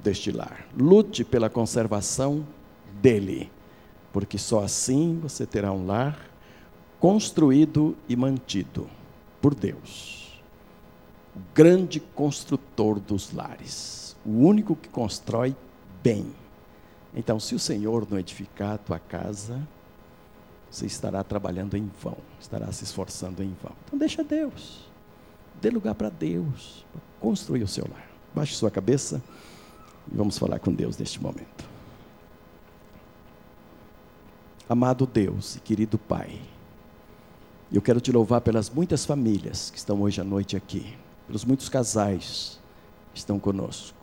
deste 0.04 0.30
lar. 0.30 0.66
Lute 0.78 1.24
pela 1.24 1.50
conservação 1.50 2.46
dele, 3.02 3.50
porque 4.12 4.38
só 4.38 4.62
assim 4.62 5.18
você 5.20 5.44
terá 5.44 5.72
um 5.72 5.84
lar 5.84 6.30
construído 7.00 7.96
e 8.08 8.14
mantido 8.14 8.88
por 9.42 9.52
Deus. 9.52 10.40
O 11.34 11.40
grande 11.52 11.98
construtor 11.98 13.00
dos 13.00 13.32
lares, 13.32 14.16
o 14.24 14.30
único 14.30 14.76
que 14.76 14.88
constrói 14.88 15.56
bem. 16.02 16.26
Então, 17.14 17.38
se 17.38 17.54
o 17.54 17.58
Senhor 17.58 18.06
não 18.10 18.18
edificar 18.18 18.72
a 18.72 18.78
tua 18.78 18.98
casa, 18.98 19.60
você 20.70 20.86
estará 20.86 21.22
trabalhando 21.22 21.76
em 21.76 21.90
vão, 22.02 22.16
estará 22.40 22.70
se 22.72 22.84
esforçando 22.84 23.42
em 23.42 23.54
vão. 23.62 23.72
Então, 23.86 23.98
deixa 23.98 24.24
Deus. 24.24 24.88
Dê 25.60 25.70
lugar 25.70 25.94
para 25.94 26.10
Deus, 26.10 26.84
construir 27.20 27.62
o 27.62 27.68
seu 27.68 27.86
lar. 27.90 28.08
Baixe 28.34 28.54
sua 28.54 28.70
cabeça 28.70 29.22
e 30.12 30.16
vamos 30.16 30.36
falar 30.36 30.58
com 30.58 30.72
Deus 30.72 30.98
neste 30.98 31.22
momento. 31.22 31.64
Amado 34.68 35.06
Deus 35.06 35.56
e 35.56 35.60
querido 35.60 35.98
Pai, 35.98 36.40
eu 37.70 37.82
quero 37.82 38.00
te 38.00 38.10
louvar 38.10 38.40
pelas 38.40 38.70
muitas 38.70 39.04
famílias 39.04 39.70
que 39.70 39.78
estão 39.78 40.00
hoje 40.02 40.20
à 40.20 40.24
noite 40.24 40.56
aqui, 40.56 40.96
pelos 41.26 41.44
muitos 41.44 41.68
casais 41.68 42.60
que 43.12 43.18
estão 43.18 43.38
conosco, 43.38 43.96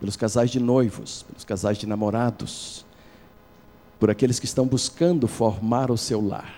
pelos 0.00 0.16
casais 0.16 0.50
de 0.50 0.58
noivos, 0.58 1.22
pelos 1.24 1.44
casais 1.44 1.76
de 1.76 1.86
namorados, 1.86 2.86
por 4.00 4.10
aqueles 4.10 4.40
que 4.40 4.46
estão 4.46 4.66
buscando 4.66 5.28
formar 5.28 5.90
o 5.90 5.98
seu 5.98 6.26
lar. 6.26 6.54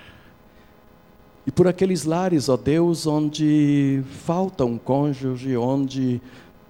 E 1.45 1.51
por 1.51 1.66
aqueles 1.66 2.05
lares, 2.05 2.49
ó 2.49 2.57
Deus, 2.57 3.05
onde 3.05 4.05
falta 4.24 4.64
um 4.64 4.78
cônjuge, 4.78 5.57
onde 5.57 6.22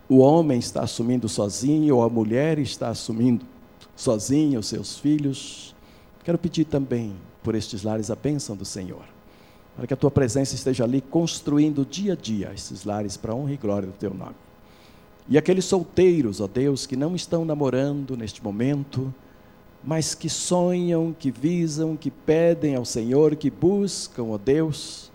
o 0.08 0.16
homem 0.18 0.58
está 0.58 0.82
assumindo 0.82 1.28
sozinho, 1.28 1.96
ou 1.96 2.02
a 2.02 2.08
mulher 2.08 2.58
está 2.58 2.88
assumindo 2.88 3.44
sozinha 3.94 4.58
os 4.58 4.66
seus 4.66 4.98
filhos. 4.98 5.74
Quero 6.24 6.38
pedir 6.38 6.64
também 6.64 7.14
por 7.42 7.54
estes 7.54 7.82
lares 7.82 8.10
a 8.10 8.16
bênção 8.16 8.56
do 8.56 8.64
Senhor, 8.64 9.04
para 9.76 9.86
que 9.86 9.92
a 9.92 9.96
tua 9.96 10.10
presença 10.10 10.54
esteja 10.54 10.84
ali 10.84 11.02
construindo 11.02 11.84
dia 11.84 12.14
a 12.14 12.16
dia 12.16 12.50
esses 12.54 12.84
lares 12.84 13.18
para 13.18 13.32
a 13.32 13.34
honra 13.34 13.52
e 13.52 13.56
glória 13.58 13.88
do 13.88 13.94
teu 13.94 14.14
nome. 14.14 14.36
E 15.28 15.38
aqueles 15.38 15.64
solteiros, 15.64 16.40
ó 16.40 16.46
Deus, 16.46 16.86
que 16.86 16.96
não 16.96 17.14
estão 17.14 17.44
namorando 17.44 18.16
neste 18.16 18.42
momento, 18.42 19.14
mas 19.82 20.14
que 20.14 20.28
sonham, 20.28 21.14
que 21.16 21.30
visam, 21.30 21.96
que 21.96 22.10
pedem 22.10 22.76
ao 22.76 22.84
Senhor, 22.84 23.34
que 23.36 23.50
buscam, 23.50 24.24
ó 24.24 24.38
Deus, 24.38 25.10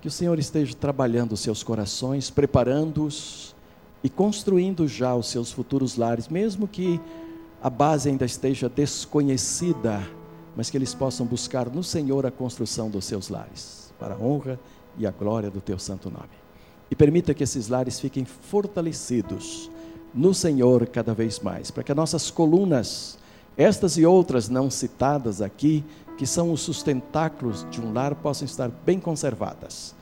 que 0.00 0.08
o 0.08 0.10
Senhor 0.10 0.38
esteja 0.38 0.74
trabalhando 0.74 1.32
os 1.32 1.40
seus 1.40 1.62
corações, 1.62 2.30
preparando-os 2.30 3.54
e 4.02 4.08
construindo 4.08 4.86
já 4.86 5.14
os 5.14 5.28
seus 5.28 5.50
futuros 5.50 5.96
lares, 5.96 6.28
mesmo 6.28 6.68
que 6.68 7.00
a 7.62 7.68
base 7.68 8.08
ainda 8.08 8.24
esteja 8.24 8.68
desconhecida, 8.68 10.00
mas 10.56 10.70
que 10.70 10.76
eles 10.76 10.94
possam 10.94 11.26
buscar 11.26 11.68
no 11.68 11.82
Senhor 11.82 12.24
a 12.24 12.30
construção 12.30 12.88
dos 12.88 13.04
seus 13.04 13.28
lares, 13.28 13.92
para 13.98 14.14
a 14.14 14.18
honra 14.18 14.58
e 14.96 15.06
a 15.06 15.10
glória 15.10 15.50
do 15.50 15.60
teu 15.60 15.78
santo 15.78 16.10
nome. 16.10 16.47
E 16.90 16.96
permita 16.96 17.34
que 17.34 17.44
esses 17.44 17.68
lares 17.68 18.00
fiquem 18.00 18.24
fortalecidos 18.24 19.70
no 20.14 20.32
Senhor 20.32 20.86
cada 20.86 21.12
vez 21.12 21.38
mais, 21.38 21.70
para 21.70 21.82
que 21.82 21.92
as 21.92 21.96
nossas 21.96 22.30
colunas, 22.30 23.18
estas 23.56 23.96
e 23.98 24.06
outras 24.06 24.48
não 24.48 24.70
citadas 24.70 25.42
aqui, 25.42 25.84
que 26.16 26.26
são 26.26 26.50
os 26.52 26.60
sustentáculos 26.60 27.66
de 27.70 27.80
um 27.80 27.92
lar, 27.92 28.14
possam 28.14 28.46
estar 28.46 28.68
bem 28.84 28.98
conservadas, 28.98 29.94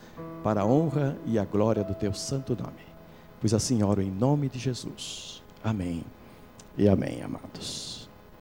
para 0.43 0.61
a 0.61 0.65
honra 0.65 1.17
e 1.25 1.37
a 1.37 1.45
glória 1.45 1.83
do 1.83 1.93
teu 1.93 2.13
santo 2.13 2.55
nome. 2.55 2.87
Pois 3.39 3.53
assim 3.53 3.83
oro 3.83 4.01
em 4.01 4.09
nome 4.09 4.49
de 4.49 4.57
Jesus. 4.57 5.43
Amém 5.63 6.03
e 6.77 6.87
amém, 6.87 7.21
amados. 7.21 7.96